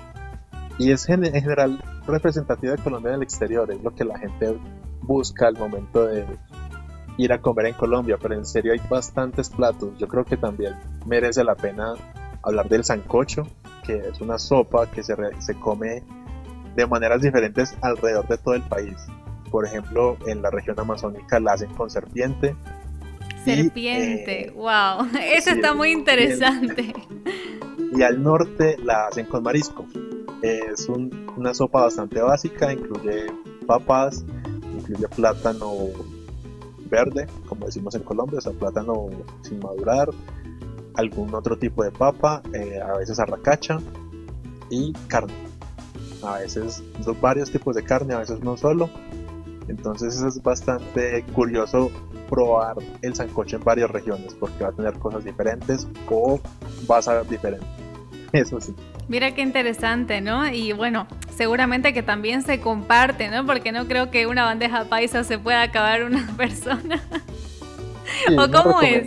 y 0.76 0.90
es 0.90 1.08
en 1.08 1.22
general 1.22 1.80
representativa 2.04 2.74
de 2.74 2.82
Colombia 2.82 3.10
en 3.10 3.16
el 3.18 3.22
exterior, 3.22 3.70
es 3.70 3.80
lo 3.80 3.94
que 3.94 4.04
la 4.04 4.18
gente 4.18 4.58
busca 5.02 5.46
al 5.46 5.56
momento 5.56 6.06
de 6.06 6.26
ir 7.16 7.32
a 7.32 7.40
comer 7.40 7.66
en 7.66 7.74
Colombia, 7.74 8.18
pero 8.20 8.34
en 8.34 8.44
serio 8.44 8.72
hay 8.72 8.80
bastantes 8.90 9.50
platos. 9.50 9.96
Yo 9.98 10.08
creo 10.08 10.24
que 10.24 10.36
también 10.36 10.74
merece 11.06 11.44
la 11.44 11.54
pena 11.54 11.94
hablar 12.42 12.68
del 12.68 12.82
sancocho, 12.82 13.46
que 13.84 13.98
es 13.98 14.20
una 14.20 14.40
sopa 14.40 14.90
que 14.90 15.04
se, 15.04 15.14
se 15.38 15.54
come 15.60 16.02
de 16.74 16.86
maneras 16.88 17.22
diferentes 17.22 17.76
alrededor 17.82 18.26
de 18.26 18.38
todo 18.38 18.54
el 18.54 18.62
país. 18.62 18.96
Por 19.48 19.64
ejemplo, 19.64 20.16
en 20.26 20.42
la 20.42 20.50
región 20.50 20.80
amazónica 20.80 21.38
la 21.38 21.52
hacen 21.52 21.72
con 21.74 21.88
serpiente. 21.88 22.56
Serpiente, 23.44 24.52
wow, 24.54 25.06
eh, 25.18 25.34
eso 25.36 25.50
está 25.50 25.74
muy 25.74 25.90
interesante. 25.90 26.94
Y, 27.94 28.02
al 28.02 28.22
norte 28.22 28.78
la 28.82 29.06
hacen 29.08 29.26
con 29.26 29.42
marisco. 29.42 29.84
Es 30.40 30.88
una 30.88 31.52
sopa 31.52 31.82
bastante 31.82 32.22
básica, 32.22 32.72
incluye 32.72 33.26
papas, 33.66 34.24
incluye 34.74 35.08
plátano 35.08 35.74
verde, 36.90 37.26
como 37.46 37.66
decimos 37.66 37.94
en 37.94 38.02
Colombia, 38.02 38.38
o 38.38 38.40
sea, 38.40 38.52
plátano 38.52 39.10
sin 39.42 39.58
madurar, 39.58 40.08
algún 40.94 41.34
otro 41.34 41.58
tipo 41.58 41.84
de 41.84 41.90
papa, 41.90 42.42
eh, 42.54 42.80
a 42.80 42.96
veces 42.96 43.18
arracacha 43.18 43.78
y 44.70 44.92
carne. 45.08 45.34
A 46.22 46.38
veces 46.38 46.82
varios 47.20 47.50
tipos 47.50 47.74
de 47.74 47.82
carne, 47.82 48.14
a 48.14 48.18
veces 48.18 48.40
no 48.40 48.56
solo. 48.56 48.88
Entonces 49.68 50.20
es 50.20 50.42
bastante 50.42 51.24
curioso 51.34 51.90
probar 52.28 52.76
el 53.02 53.14
sancocho 53.14 53.56
en 53.56 53.64
varias 53.64 53.90
regiones 53.90 54.34
porque 54.34 54.64
va 54.64 54.70
a 54.70 54.72
tener 54.72 54.94
cosas 54.94 55.24
diferentes 55.24 55.86
o 56.10 56.40
va 56.90 56.98
a 56.98 57.02
saber 57.02 57.26
diferente. 57.28 57.66
Eso 58.32 58.60
sí. 58.60 58.74
Mira 59.08 59.34
qué 59.34 59.42
interesante, 59.42 60.20
¿no? 60.20 60.48
Y 60.48 60.72
bueno, 60.72 61.06
seguramente 61.36 61.92
que 61.92 62.02
también 62.02 62.42
se 62.42 62.60
comparte, 62.60 63.28
¿no? 63.28 63.44
Porque 63.44 63.72
no 63.72 63.86
creo 63.86 64.10
que 64.10 64.26
una 64.26 64.44
bandeja 64.44 64.84
paisa 64.84 65.24
se 65.24 65.38
pueda 65.38 65.62
acabar 65.62 66.04
una 66.04 66.26
persona. 66.36 67.02
¿O 68.38 68.50
cómo 68.50 68.80
es? 68.82 69.06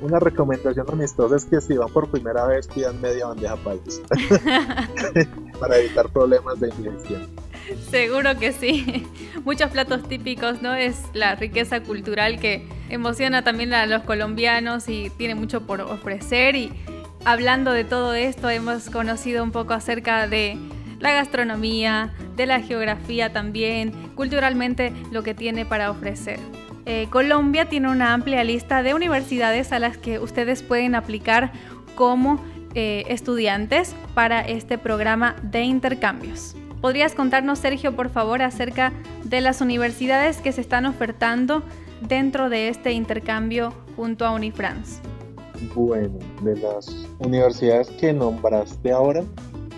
una 0.00 0.20
recomendación 0.20 0.86
amistosa 0.92 1.34
es 1.36 1.44
que 1.44 1.60
si 1.60 1.76
van 1.76 1.88
por 1.88 2.08
primera 2.08 2.46
vez 2.46 2.68
pidan 2.68 3.00
media 3.00 3.26
bandeja 3.26 3.56
paisa 3.56 4.02
para 5.60 5.78
evitar 5.78 6.08
problemas 6.10 6.60
de 6.60 6.68
ingestión. 6.68 7.26
Seguro 7.90 8.38
que 8.38 8.52
sí. 8.52 9.06
Muchos 9.44 9.70
platos 9.70 10.08
típicos, 10.08 10.62
¿no? 10.62 10.74
Es 10.74 11.02
la 11.12 11.34
riqueza 11.34 11.80
cultural 11.82 12.38
que 12.38 12.66
emociona 12.88 13.42
también 13.42 13.74
a 13.74 13.86
los 13.86 14.02
colombianos 14.02 14.88
y 14.88 15.10
tiene 15.10 15.34
mucho 15.34 15.66
por 15.66 15.80
ofrecer 15.80 16.56
y 16.56 16.72
hablando 17.24 17.72
de 17.72 17.84
todo 17.84 18.14
esto 18.14 18.48
hemos 18.48 18.90
conocido 18.90 19.42
un 19.42 19.50
poco 19.50 19.74
acerca 19.74 20.26
de 20.26 20.58
la 20.98 21.12
gastronomía, 21.12 22.12
de 22.36 22.46
la 22.46 22.60
geografía 22.60 23.32
también, 23.32 23.92
culturalmente 24.14 24.92
lo 25.12 25.22
que 25.22 25.34
tiene 25.34 25.64
para 25.64 25.90
ofrecer. 25.90 26.40
Eh, 26.86 27.06
Colombia 27.10 27.66
tiene 27.66 27.90
una 27.90 28.14
amplia 28.14 28.42
lista 28.44 28.82
de 28.82 28.94
universidades 28.94 29.72
a 29.72 29.78
las 29.78 29.98
que 29.98 30.18
ustedes 30.18 30.62
pueden 30.62 30.94
aplicar 30.94 31.52
como 31.94 32.42
eh, 32.74 33.04
estudiantes 33.08 33.94
para 34.14 34.40
este 34.40 34.78
programa 34.78 35.36
de 35.42 35.62
intercambios. 35.62 36.56
¿Podrías 36.80 37.14
contarnos, 37.14 37.58
Sergio, 37.58 37.96
por 37.96 38.08
favor, 38.08 38.40
acerca 38.40 38.92
de 39.24 39.40
las 39.40 39.60
universidades 39.60 40.40
que 40.40 40.52
se 40.52 40.60
están 40.60 40.86
ofertando 40.86 41.62
dentro 42.00 42.48
de 42.48 42.68
este 42.68 42.92
intercambio 42.92 43.74
junto 43.96 44.24
a 44.24 44.30
Unifrance? 44.30 45.00
Bueno, 45.74 46.18
de 46.42 46.56
las 46.56 46.88
universidades 47.18 47.90
que 47.90 48.12
nombraste 48.12 48.92
ahora, 48.92 49.24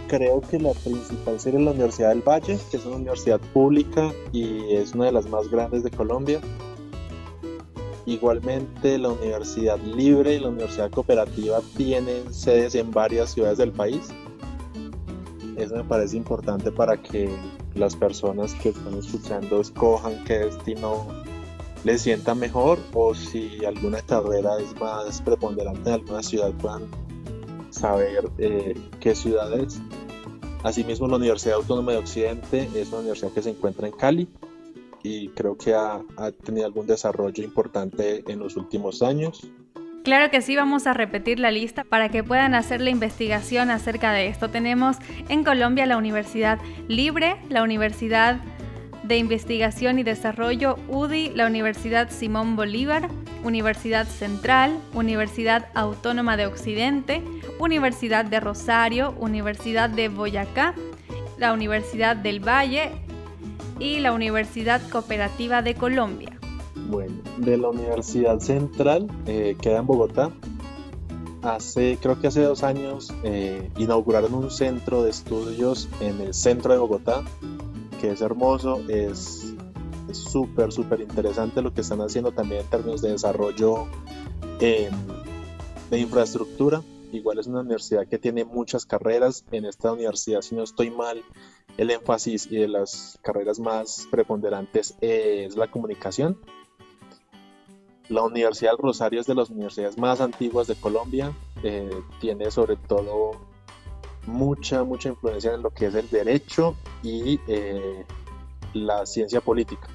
creo 0.08 0.42
que 0.42 0.58
la 0.58 0.72
principal 0.72 1.40
sería 1.40 1.60
la 1.60 1.70
Universidad 1.70 2.10
del 2.10 2.20
Valle, 2.20 2.58
que 2.70 2.76
es 2.76 2.84
una 2.84 2.96
universidad 2.96 3.40
pública 3.54 4.12
y 4.32 4.74
es 4.74 4.94
una 4.94 5.06
de 5.06 5.12
las 5.12 5.26
más 5.30 5.48
grandes 5.48 5.82
de 5.82 5.90
Colombia. 5.90 6.38
Igualmente 8.04 8.98
la 8.98 9.10
Universidad 9.10 9.78
Libre 9.78 10.34
y 10.34 10.40
la 10.40 10.48
Universidad 10.48 10.90
Cooperativa 10.90 11.60
tienen 11.78 12.34
sedes 12.34 12.74
en 12.74 12.90
varias 12.90 13.30
ciudades 13.30 13.56
del 13.56 13.72
país. 13.72 14.10
Eso 15.60 15.76
me 15.76 15.84
parece 15.84 16.16
importante 16.16 16.72
para 16.72 16.96
que 16.96 17.28
las 17.74 17.94
personas 17.94 18.54
que 18.54 18.70
están 18.70 18.94
escuchando 18.94 19.60
escojan 19.60 20.24
qué 20.24 20.38
destino 20.38 21.06
les 21.84 22.00
sienta 22.00 22.34
mejor 22.34 22.78
o 22.94 23.14
si 23.14 23.62
alguna 23.66 24.00
carrera 24.00 24.58
es 24.58 24.78
más 24.80 25.20
preponderante 25.20 25.90
en 25.90 25.94
alguna 25.96 26.22
ciudad 26.22 26.52
puedan 26.52 26.84
saber 27.68 28.30
eh, 28.38 28.74
qué 29.00 29.14
ciudad 29.14 29.52
es. 29.52 29.82
Asimismo, 30.62 31.08
la 31.08 31.16
Universidad 31.16 31.56
Autónoma 31.56 31.92
de 31.92 31.98
Occidente 31.98 32.68
es 32.74 32.88
una 32.88 33.00
universidad 33.00 33.32
que 33.32 33.42
se 33.42 33.50
encuentra 33.50 33.86
en 33.86 33.92
Cali 33.92 34.28
y 35.02 35.28
creo 35.28 35.58
que 35.58 35.74
ha, 35.74 36.02
ha 36.16 36.32
tenido 36.32 36.66
algún 36.66 36.86
desarrollo 36.86 37.44
importante 37.44 38.24
en 38.26 38.38
los 38.38 38.56
últimos 38.56 39.02
años. 39.02 39.42
Claro 40.02 40.30
que 40.30 40.40
sí, 40.40 40.56
vamos 40.56 40.86
a 40.86 40.94
repetir 40.94 41.38
la 41.38 41.50
lista 41.50 41.84
para 41.84 42.08
que 42.08 42.24
puedan 42.24 42.54
hacer 42.54 42.80
la 42.80 42.88
investigación 42.88 43.70
acerca 43.70 44.12
de 44.12 44.28
esto. 44.28 44.48
Tenemos 44.48 44.96
en 45.28 45.44
Colombia 45.44 45.84
la 45.84 45.98
Universidad 45.98 46.58
Libre, 46.88 47.36
la 47.50 47.62
Universidad 47.62 48.40
de 49.02 49.18
Investigación 49.18 49.98
y 49.98 50.02
Desarrollo 50.02 50.78
UDI, 50.88 51.32
la 51.34 51.46
Universidad 51.46 52.10
Simón 52.10 52.56
Bolívar, 52.56 53.10
Universidad 53.44 54.06
Central, 54.06 54.78
Universidad 54.94 55.66
Autónoma 55.74 56.38
de 56.38 56.46
Occidente, 56.46 57.22
Universidad 57.58 58.24
de 58.24 58.40
Rosario, 58.40 59.14
Universidad 59.18 59.90
de 59.90 60.08
Boyacá, 60.08 60.74
la 61.36 61.52
Universidad 61.52 62.16
del 62.16 62.40
Valle 62.40 62.90
y 63.78 64.00
la 64.00 64.12
Universidad 64.12 64.80
Cooperativa 64.88 65.60
de 65.60 65.74
Colombia. 65.74 66.39
Bueno, 66.88 67.14
de 67.38 67.56
la 67.56 67.68
Universidad 67.68 68.40
Central, 68.40 69.06
eh, 69.26 69.56
queda 69.60 69.78
en 69.78 69.86
Bogotá. 69.86 70.30
Hace, 71.42 71.98
creo 72.00 72.20
que 72.20 72.26
hace 72.26 72.42
dos 72.42 72.62
años, 72.62 73.12
eh, 73.24 73.70
inauguraron 73.78 74.34
un 74.34 74.50
centro 74.50 75.02
de 75.02 75.10
estudios 75.10 75.88
en 76.00 76.20
el 76.20 76.34
centro 76.34 76.72
de 76.72 76.78
Bogotá 76.78 77.24
que 78.00 78.12
es 78.12 78.22
hermoso, 78.22 78.82
es 78.88 79.54
súper, 80.12 80.72
súper 80.72 81.00
interesante 81.02 81.60
lo 81.60 81.74
que 81.74 81.82
están 81.82 82.00
haciendo 82.00 82.32
también 82.32 82.62
en 82.62 82.66
términos 82.68 83.02
de 83.02 83.10
desarrollo 83.10 83.88
em, 84.58 84.92
de 85.90 85.98
infraestructura. 85.98 86.82
Igual 87.12 87.38
es 87.38 87.46
una 87.46 87.60
universidad 87.60 88.06
que 88.06 88.18
tiene 88.18 88.44
muchas 88.44 88.86
carreras. 88.86 89.44
En 89.52 89.66
esta 89.66 89.92
universidad, 89.92 90.40
si 90.40 90.54
no 90.54 90.62
estoy 90.62 90.90
mal, 90.90 91.22
el 91.76 91.90
énfasis 91.90 92.46
y 92.50 92.56
de 92.56 92.68
las 92.68 93.18
carreras 93.22 93.60
más 93.60 94.08
preponderantes 94.10 94.96
es 95.00 95.56
la 95.56 95.70
comunicación. 95.70 96.38
La 98.10 98.22
Universidad 98.22 98.72
del 98.72 98.78
Rosario 98.78 99.20
es 99.20 99.26
de 99.28 99.36
las 99.36 99.50
universidades 99.50 99.96
más 99.96 100.20
antiguas 100.20 100.66
de 100.66 100.74
Colombia. 100.74 101.32
Eh, 101.62 102.02
tiene 102.20 102.50
sobre 102.50 102.74
todo 102.74 103.30
mucha, 104.26 104.82
mucha 104.82 105.10
influencia 105.10 105.54
en 105.54 105.62
lo 105.62 105.70
que 105.70 105.86
es 105.86 105.94
el 105.94 106.10
derecho 106.10 106.74
y 107.04 107.38
eh, 107.46 108.04
la 108.74 109.06
ciencia 109.06 109.40
política. 109.40 109.86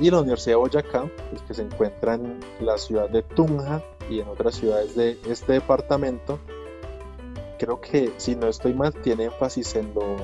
Y 0.00 0.10
la 0.10 0.20
Universidad 0.20 0.54
de 0.54 0.56
Boyacá, 0.56 1.08
pues, 1.30 1.42
que 1.42 1.54
se 1.54 1.62
encuentra 1.62 2.14
en 2.14 2.40
la 2.60 2.76
ciudad 2.76 3.08
de 3.08 3.22
Tunja 3.22 3.80
y 4.10 4.18
en 4.18 4.28
otras 4.28 4.56
ciudades 4.56 4.96
de 4.96 5.18
este 5.28 5.52
departamento, 5.52 6.40
creo 7.58 7.80
que, 7.80 8.12
si 8.16 8.34
no 8.34 8.48
estoy 8.48 8.74
mal, 8.74 8.92
tiene 8.92 9.24
énfasis 9.24 9.76
en 9.76 9.94
lo 9.94 10.16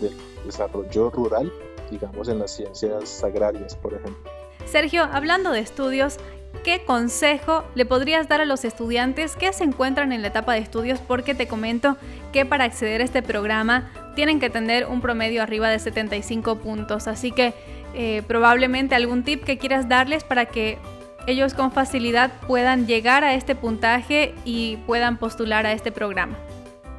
del 0.00 0.14
desarrollo 0.44 1.08
rural, 1.10 1.50
digamos 1.90 2.28
en 2.28 2.40
las 2.40 2.50
ciencias 2.50 3.24
agrarias, 3.24 3.76
por 3.76 3.94
ejemplo. 3.94 4.33
Sergio, 4.66 5.08
hablando 5.12 5.52
de 5.52 5.60
estudios, 5.60 6.18
¿qué 6.64 6.82
consejo 6.84 7.64
le 7.74 7.84
podrías 7.84 8.28
dar 8.28 8.40
a 8.40 8.44
los 8.44 8.64
estudiantes 8.64 9.36
que 9.36 9.52
se 9.52 9.64
encuentran 9.64 10.12
en 10.12 10.22
la 10.22 10.28
etapa 10.28 10.54
de 10.54 10.60
estudios? 10.60 11.00
Porque 11.00 11.34
te 11.34 11.46
comento 11.46 11.96
que 12.32 12.44
para 12.44 12.64
acceder 12.64 13.00
a 13.00 13.04
este 13.04 13.22
programa 13.22 13.90
tienen 14.14 14.40
que 14.40 14.50
tener 14.50 14.86
un 14.86 15.00
promedio 15.00 15.42
arriba 15.42 15.68
de 15.68 15.78
75 15.78 16.56
puntos. 16.56 17.06
Así 17.06 17.30
que 17.30 17.54
eh, 17.94 18.22
probablemente 18.26 18.94
algún 18.94 19.22
tip 19.22 19.44
que 19.44 19.58
quieras 19.58 19.88
darles 19.88 20.24
para 20.24 20.46
que 20.46 20.78
ellos 21.26 21.54
con 21.54 21.72
facilidad 21.72 22.32
puedan 22.46 22.86
llegar 22.86 23.24
a 23.24 23.34
este 23.34 23.54
puntaje 23.54 24.34
y 24.44 24.78
puedan 24.86 25.18
postular 25.18 25.66
a 25.66 25.72
este 25.72 25.92
programa. 25.92 26.36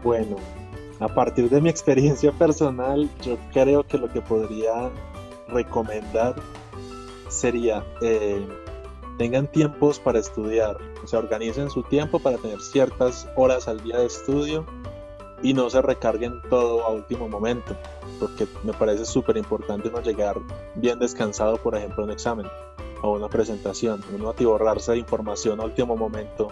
Bueno, 0.04 0.38
a 1.00 1.08
partir 1.08 1.50
de 1.50 1.62
mi 1.62 1.70
experiencia 1.70 2.32
personal, 2.32 3.10
yo 3.22 3.38
creo 3.52 3.86
que 3.86 3.98
lo 3.98 4.12
que 4.12 4.22
podría 4.22 4.90
recomendar 5.48 6.36
sería 7.28 7.86
eh, 8.02 8.46
tengan 9.18 9.48
tiempos 9.48 10.00
para 10.00 10.20
estudiar, 10.20 10.78
o 11.04 11.08
sea, 11.08 11.20
organicen 11.20 11.70
su 11.70 11.84
tiempo 11.84 12.20
para 12.20 12.38
tener 12.38 12.60
ciertas 12.62 13.28
horas 13.36 13.68
al 13.68 13.82
día 13.82 14.00
de 14.00 14.06
estudio 14.06 14.66
y 15.42 15.54
no 15.54 15.70
se 15.70 15.82
recarguen 15.82 16.42
todo 16.50 16.84
a 16.84 16.90
último 16.90 17.30
momento, 17.30 17.76
porque 18.20 18.48
me 18.64 18.74
parece 18.74 19.06
súper 19.06 19.38
importante 19.38 19.90
no 19.90 20.02
llegar 20.02 20.38
bien 20.76 21.00
descansado, 21.00 21.58
por 21.58 21.76
ejemplo, 21.76 22.04
a 22.04 22.06
un 22.06 22.12
examen 22.12 22.48
o 23.02 23.12
una 23.14 23.30
presentación, 23.30 24.04
uno 24.14 24.30
atiborrarse 24.30 24.94
de 24.94 24.98
información 25.00 25.60
a 25.60 25.66
último 25.66 25.96
momento. 25.96 26.48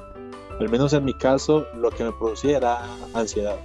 Al 0.59 0.69
menos 0.69 0.93
en 0.93 1.03
mi 1.03 1.13
caso, 1.13 1.65
lo 1.75 1.89
que 1.89 2.03
me 2.03 2.11
producía 2.11 2.57
era 2.57 2.83
ansiedad. 3.13 3.57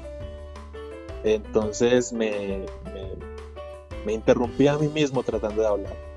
Entonces 1.23 2.13
me, 2.13 2.65
me, 2.95 3.11
me 4.07 4.13
interrumpía 4.15 4.75
a 4.75 4.79
mí 4.79 4.89
mismo 4.89 5.23
tratando 5.23 5.61
de 5.61 5.69
hablar. 5.69 6.08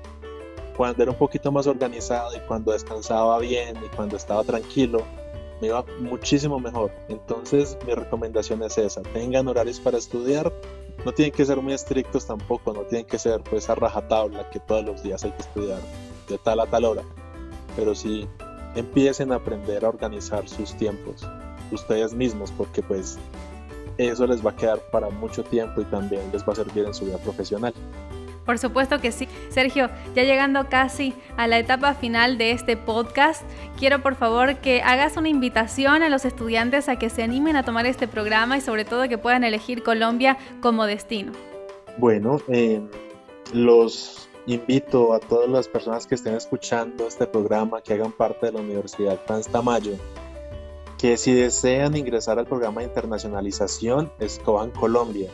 Cuando 0.76 1.02
era 1.02 1.12
un 1.12 1.18
poquito 1.18 1.52
más 1.52 1.66
organizado 1.66 2.34
y 2.36 2.40
cuando 2.40 2.72
descansaba 2.72 3.38
bien 3.38 3.76
y 3.84 3.94
cuando 3.94 4.16
estaba 4.16 4.42
tranquilo, 4.42 5.02
me 5.60 5.68
iba 5.68 5.84
muchísimo 6.00 6.58
mejor. 6.58 6.90
Entonces 7.08 7.76
mi 7.86 7.94
recomendación 7.94 8.62
es 8.62 8.78
esa, 8.78 9.02
tengan 9.02 9.48
horarios 9.48 9.80
para 9.80 9.98
estudiar, 9.98 10.52
no 11.04 11.12
tienen 11.12 11.32
que 11.32 11.44
ser 11.44 11.58
muy 11.60 11.72
estrictos 11.72 12.26
tampoco, 12.26 12.72
no 12.72 12.82
tienen 12.82 13.06
que 13.06 13.18
ser 13.18 13.42
pues 13.42 13.68
a 13.68 13.74
rajatabla 13.74 14.48
que 14.50 14.60
todos 14.60 14.84
los 14.84 15.02
días 15.02 15.24
hay 15.24 15.32
que 15.32 15.42
estudiar 15.42 15.80
de 16.28 16.38
tal 16.38 16.60
a 16.60 16.66
tal 16.66 16.84
hora, 16.84 17.02
pero 17.76 17.94
sí 17.94 18.26
empiecen 18.74 19.32
a 19.32 19.36
aprender 19.36 19.84
a 19.84 19.88
organizar 19.88 20.48
sus 20.48 20.74
tiempos 20.76 21.26
ustedes 21.70 22.12
mismos 22.14 22.50
porque 22.52 22.82
pues 22.82 23.18
eso 23.98 24.26
les 24.26 24.44
va 24.44 24.50
a 24.50 24.56
quedar 24.56 24.80
para 24.90 25.10
mucho 25.10 25.42
tiempo 25.44 25.80
y 25.80 25.84
también 25.84 26.22
les 26.32 26.46
va 26.46 26.52
a 26.52 26.56
servir 26.56 26.86
en 26.86 26.94
su 26.94 27.04
vida 27.04 27.18
profesional. 27.18 27.74
Por 28.44 28.58
supuesto 28.58 29.00
que 29.00 29.12
sí. 29.12 29.28
Sergio, 29.50 29.88
ya 30.14 30.24
llegando 30.24 30.68
casi 30.68 31.14
a 31.36 31.46
la 31.46 31.58
etapa 31.58 31.94
final 31.94 32.38
de 32.38 32.52
este 32.52 32.76
podcast, 32.76 33.42
quiero 33.78 34.02
por 34.02 34.16
favor 34.16 34.56
que 34.56 34.82
hagas 34.82 35.16
una 35.16 35.28
invitación 35.28 36.02
a 36.02 36.08
los 36.08 36.24
estudiantes 36.24 36.88
a 36.88 36.96
que 36.96 37.08
se 37.08 37.22
animen 37.22 37.56
a 37.56 37.64
tomar 37.64 37.86
este 37.86 38.08
programa 38.08 38.58
y 38.58 38.60
sobre 38.60 38.84
todo 38.84 39.08
que 39.08 39.18
puedan 39.18 39.44
elegir 39.44 39.82
Colombia 39.82 40.38
como 40.60 40.86
destino. 40.86 41.32
Bueno, 41.98 42.40
eh, 42.48 42.80
los 43.52 44.28
invito 44.46 45.12
a 45.12 45.20
todas 45.20 45.48
las 45.48 45.68
personas 45.68 46.06
que 46.06 46.16
estén 46.16 46.34
escuchando 46.34 47.06
este 47.06 47.26
programa, 47.26 47.80
que 47.80 47.94
hagan 47.94 48.12
parte 48.12 48.46
de 48.46 48.52
la 48.52 48.60
Universidad 48.60 49.20
Franz 49.26 49.46
Tamayo, 49.46 49.92
que 50.98 51.16
si 51.16 51.32
desean 51.32 51.96
ingresar 51.96 52.38
al 52.38 52.46
programa 52.46 52.80
de 52.80 52.88
internacionalización, 52.88 54.10
Escoban 54.18 54.70
Colombia. 54.70 55.30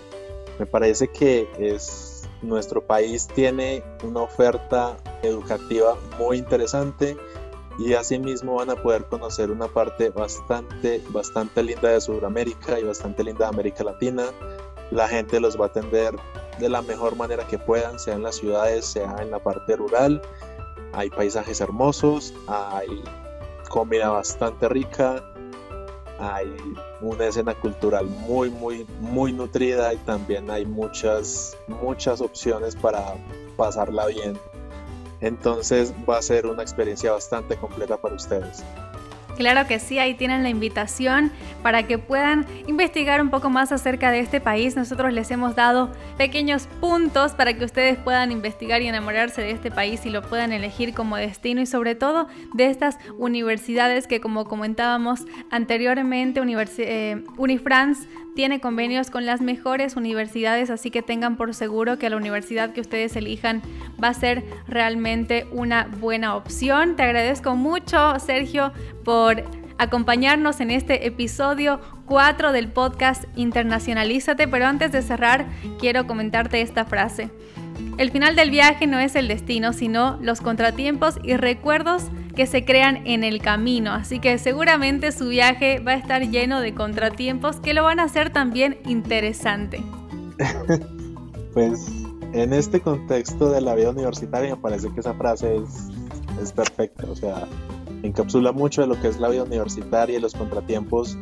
Me 0.58 0.66
parece 0.66 1.08
que 1.08 1.48
es 1.58 2.17
nuestro 2.42 2.80
país 2.80 3.26
tiene 3.26 3.82
una 4.02 4.22
oferta 4.22 4.96
educativa 5.22 5.96
muy 6.18 6.38
interesante 6.38 7.16
y 7.78 7.94
asimismo 7.94 8.56
van 8.56 8.70
a 8.70 8.76
poder 8.76 9.04
conocer 9.04 9.50
una 9.50 9.68
parte 9.68 10.10
bastante, 10.10 11.02
bastante 11.10 11.62
linda 11.62 11.90
de 11.90 12.00
Sudamérica 12.00 12.78
y 12.78 12.82
bastante 12.82 13.22
linda 13.22 13.46
de 13.46 13.54
América 13.54 13.84
Latina. 13.84 14.24
La 14.90 15.06
gente 15.06 15.38
los 15.38 15.58
va 15.58 15.66
a 15.66 15.68
atender 15.68 16.16
de 16.58 16.68
la 16.68 16.82
mejor 16.82 17.14
manera 17.16 17.46
que 17.46 17.58
puedan, 17.58 17.98
sea 17.98 18.14
en 18.14 18.24
las 18.24 18.36
ciudades, 18.36 18.84
sea 18.84 19.16
en 19.20 19.30
la 19.30 19.38
parte 19.38 19.76
rural. 19.76 20.20
Hay 20.92 21.10
paisajes 21.10 21.60
hermosos, 21.60 22.34
hay 22.48 23.02
comida 23.68 24.08
bastante 24.08 24.68
rica, 24.68 25.22
hay 26.18 26.54
una 27.00 27.26
escena 27.26 27.54
cultural 27.54 28.06
muy, 28.06 28.50
muy, 28.50 28.86
muy 29.00 29.32
nutrida 29.32 29.94
y 29.94 29.96
también 29.98 30.50
hay 30.50 30.66
muchas, 30.66 31.56
muchas 31.68 32.20
opciones 32.20 32.74
para 32.76 33.14
pasarla 33.56 34.06
bien. 34.06 34.38
Entonces 35.20 35.92
va 36.08 36.18
a 36.18 36.22
ser 36.22 36.46
una 36.46 36.62
experiencia 36.62 37.12
bastante 37.12 37.56
completa 37.56 37.96
para 37.96 38.14
ustedes. 38.14 38.62
Claro 39.38 39.68
que 39.68 39.78
sí, 39.78 40.00
ahí 40.00 40.14
tienen 40.14 40.42
la 40.42 40.48
invitación 40.48 41.30
para 41.62 41.84
que 41.84 41.96
puedan 41.96 42.44
investigar 42.66 43.22
un 43.22 43.30
poco 43.30 43.50
más 43.50 43.70
acerca 43.70 44.10
de 44.10 44.18
este 44.18 44.40
país. 44.40 44.74
Nosotros 44.74 45.12
les 45.12 45.30
hemos 45.30 45.54
dado 45.54 45.92
pequeños 46.16 46.66
puntos 46.80 47.34
para 47.34 47.54
que 47.54 47.64
ustedes 47.64 47.96
puedan 47.98 48.32
investigar 48.32 48.82
y 48.82 48.88
enamorarse 48.88 49.40
de 49.40 49.52
este 49.52 49.70
país 49.70 50.04
y 50.04 50.10
lo 50.10 50.22
puedan 50.22 50.52
elegir 50.52 50.92
como 50.92 51.16
destino 51.16 51.60
y 51.60 51.66
sobre 51.66 51.94
todo 51.94 52.26
de 52.54 52.66
estas 52.66 52.98
universidades 53.16 54.08
que 54.08 54.20
como 54.20 54.44
comentábamos 54.44 55.20
anteriormente, 55.52 56.40
eh, 56.78 57.22
Unifrance 57.36 58.08
tiene 58.38 58.60
convenios 58.60 59.10
con 59.10 59.26
las 59.26 59.40
mejores 59.40 59.96
universidades, 59.96 60.70
así 60.70 60.92
que 60.92 61.02
tengan 61.02 61.36
por 61.36 61.54
seguro 61.54 61.98
que 61.98 62.08
la 62.08 62.16
universidad 62.16 62.72
que 62.72 62.80
ustedes 62.80 63.16
elijan 63.16 63.62
va 64.00 64.10
a 64.10 64.14
ser 64.14 64.44
realmente 64.68 65.48
una 65.50 65.88
buena 65.98 66.36
opción. 66.36 66.94
Te 66.94 67.02
agradezco 67.02 67.56
mucho, 67.56 68.16
Sergio, 68.20 68.70
por 69.04 69.42
acompañarnos 69.76 70.60
en 70.60 70.70
este 70.70 71.08
episodio 71.08 71.80
4 72.06 72.52
del 72.52 72.68
podcast 72.68 73.24
Internacionalízate, 73.34 74.46
pero 74.46 74.66
antes 74.66 74.92
de 74.92 75.02
cerrar 75.02 75.46
quiero 75.80 76.06
comentarte 76.06 76.60
esta 76.60 76.84
frase. 76.84 77.30
El 77.96 78.12
final 78.12 78.36
del 78.36 78.52
viaje 78.52 78.86
no 78.86 79.00
es 79.00 79.16
el 79.16 79.26
destino, 79.26 79.72
sino 79.72 80.16
los 80.22 80.40
contratiempos 80.40 81.18
y 81.24 81.36
recuerdos 81.36 82.04
que 82.38 82.46
se 82.46 82.64
crean 82.64 83.04
en 83.04 83.24
el 83.24 83.42
camino. 83.42 83.92
Así 83.92 84.20
que 84.20 84.38
seguramente 84.38 85.10
su 85.10 85.26
viaje 85.26 85.80
va 85.80 85.90
a 85.90 85.96
estar 85.96 86.22
lleno 86.22 86.60
de 86.60 86.72
contratiempos 86.72 87.56
que 87.56 87.74
lo 87.74 87.82
van 87.82 87.98
a 87.98 88.04
hacer 88.04 88.32
también 88.32 88.78
interesante. 88.86 89.82
pues 91.52 91.90
en 92.32 92.52
este 92.52 92.80
contexto 92.80 93.50
de 93.50 93.60
la 93.60 93.74
vida 93.74 93.90
universitaria 93.90 94.54
me 94.54 94.62
parece 94.62 94.88
que 94.90 95.00
esa 95.00 95.14
frase 95.14 95.56
es, 95.56 95.88
es 96.40 96.52
perfecta. 96.52 97.06
O 97.10 97.16
sea, 97.16 97.48
encapsula 98.04 98.52
mucho 98.52 98.82
de 98.82 98.86
lo 98.86 99.00
que 99.00 99.08
es 99.08 99.18
la 99.18 99.30
vida 99.30 99.42
universitaria 99.42 100.16
y 100.16 100.20
los 100.20 100.34
contratiempos 100.34 101.18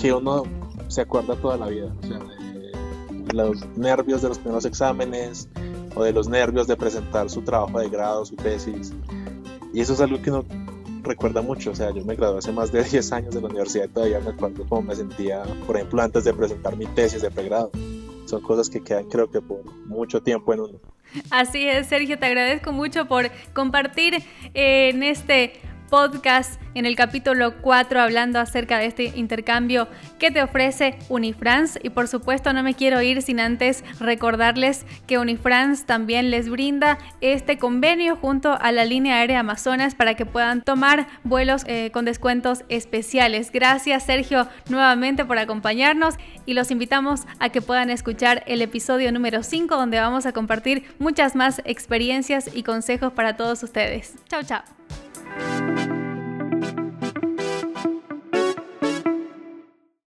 que 0.00 0.12
uno 0.12 0.44
se 0.86 1.00
acuerda 1.00 1.34
toda 1.34 1.56
la 1.56 1.66
vida. 1.66 1.92
O 2.00 2.06
sea, 2.06 2.20
de 3.10 3.32
los 3.32 3.66
nervios 3.76 4.22
de 4.22 4.28
los 4.28 4.38
primeros 4.38 4.64
exámenes 4.66 5.48
o 5.96 6.04
de 6.04 6.12
los 6.12 6.28
nervios 6.28 6.68
de 6.68 6.76
presentar 6.76 7.28
su 7.28 7.42
trabajo 7.42 7.80
de 7.80 7.88
grado, 7.88 8.24
su 8.24 8.36
tesis 8.36 8.92
y 9.74 9.80
eso 9.80 9.92
es 9.92 10.00
algo 10.00 10.22
que 10.22 10.30
uno 10.30 10.44
recuerda 11.02 11.42
mucho. 11.42 11.72
O 11.72 11.74
sea, 11.74 11.90
yo 11.90 12.04
me 12.04 12.14
gradué 12.14 12.38
hace 12.38 12.52
más 12.52 12.72
de 12.72 12.82
10 12.90 13.12
años 13.12 13.34
de 13.34 13.40
la 13.40 13.48
universidad 13.48 13.88
todavía 13.90 14.20
me 14.20 14.30
acuerdo 14.30 14.64
cómo 14.68 14.82
me 14.82 14.96
sentía, 14.96 15.42
por 15.66 15.76
ejemplo, 15.76 16.00
antes 16.00 16.24
de 16.24 16.32
presentar 16.32 16.76
mi 16.76 16.86
tesis 16.86 17.20
de 17.20 17.30
pregrado. 17.30 17.70
Son 18.24 18.40
cosas 18.40 18.70
que 18.70 18.82
quedan 18.82 19.04
creo 19.04 19.30
que 19.30 19.42
por 19.42 19.62
mucho 19.86 20.22
tiempo 20.22 20.54
en 20.54 20.60
uno. 20.60 20.80
Así 21.30 21.68
es, 21.68 21.88
Sergio, 21.88 22.18
te 22.18 22.26
agradezco 22.26 22.72
mucho 22.72 23.06
por 23.06 23.30
compartir 23.52 24.14
eh, 24.54 24.88
en 24.88 25.02
este 25.02 25.52
podcast 25.94 26.60
en 26.74 26.86
el 26.86 26.96
capítulo 26.96 27.54
4 27.60 28.00
hablando 28.00 28.40
acerca 28.40 28.78
de 28.78 28.86
este 28.86 29.12
intercambio 29.14 29.86
que 30.18 30.32
te 30.32 30.42
ofrece 30.42 30.98
Unifrance 31.08 31.78
y 31.84 31.90
por 31.90 32.08
supuesto 32.08 32.52
no 32.52 32.64
me 32.64 32.74
quiero 32.74 33.00
ir 33.00 33.22
sin 33.22 33.38
antes 33.38 33.84
recordarles 34.00 34.86
que 35.06 35.20
Unifrance 35.20 35.84
también 35.84 36.32
les 36.32 36.48
brinda 36.48 36.98
este 37.20 37.58
convenio 37.58 38.16
junto 38.16 38.58
a 38.60 38.72
la 38.72 38.84
línea 38.84 39.18
aérea 39.18 39.38
Amazonas 39.38 39.94
para 39.94 40.14
que 40.14 40.26
puedan 40.26 40.62
tomar 40.62 41.06
vuelos 41.22 41.62
eh, 41.68 41.92
con 41.92 42.04
descuentos 42.04 42.64
especiales. 42.68 43.52
Gracias 43.52 44.02
Sergio 44.02 44.48
nuevamente 44.68 45.24
por 45.24 45.38
acompañarnos 45.38 46.16
y 46.44 46.54
los 46.54 46.72
invitamos 46.72 47.20
a 47.38 47.50
que 47.50 47.62
puedan 47.62 47.88
escuchar 47.88 48.42
el 48.48 48.62
episodio 48.62 49.12
número 49.12 49.44
5 49.44 49.76
donde 49.76 50.00
vamos 50.00 50.26
a 50.26 50.32
compartir 50.32 50.92
muchas 50.98 51.36
más 51.36 51.62
experiencias 51.64 52.50
y 52.52 52.64
consejos 52.64 53.12
para 53.12 53.36
todos 53.36 53.62
ustedes. 53.62 54.14
Chao, 54.28 54.42
chao. 54.42 55.03
Thank 55.36 55.88
you 55.90 56.03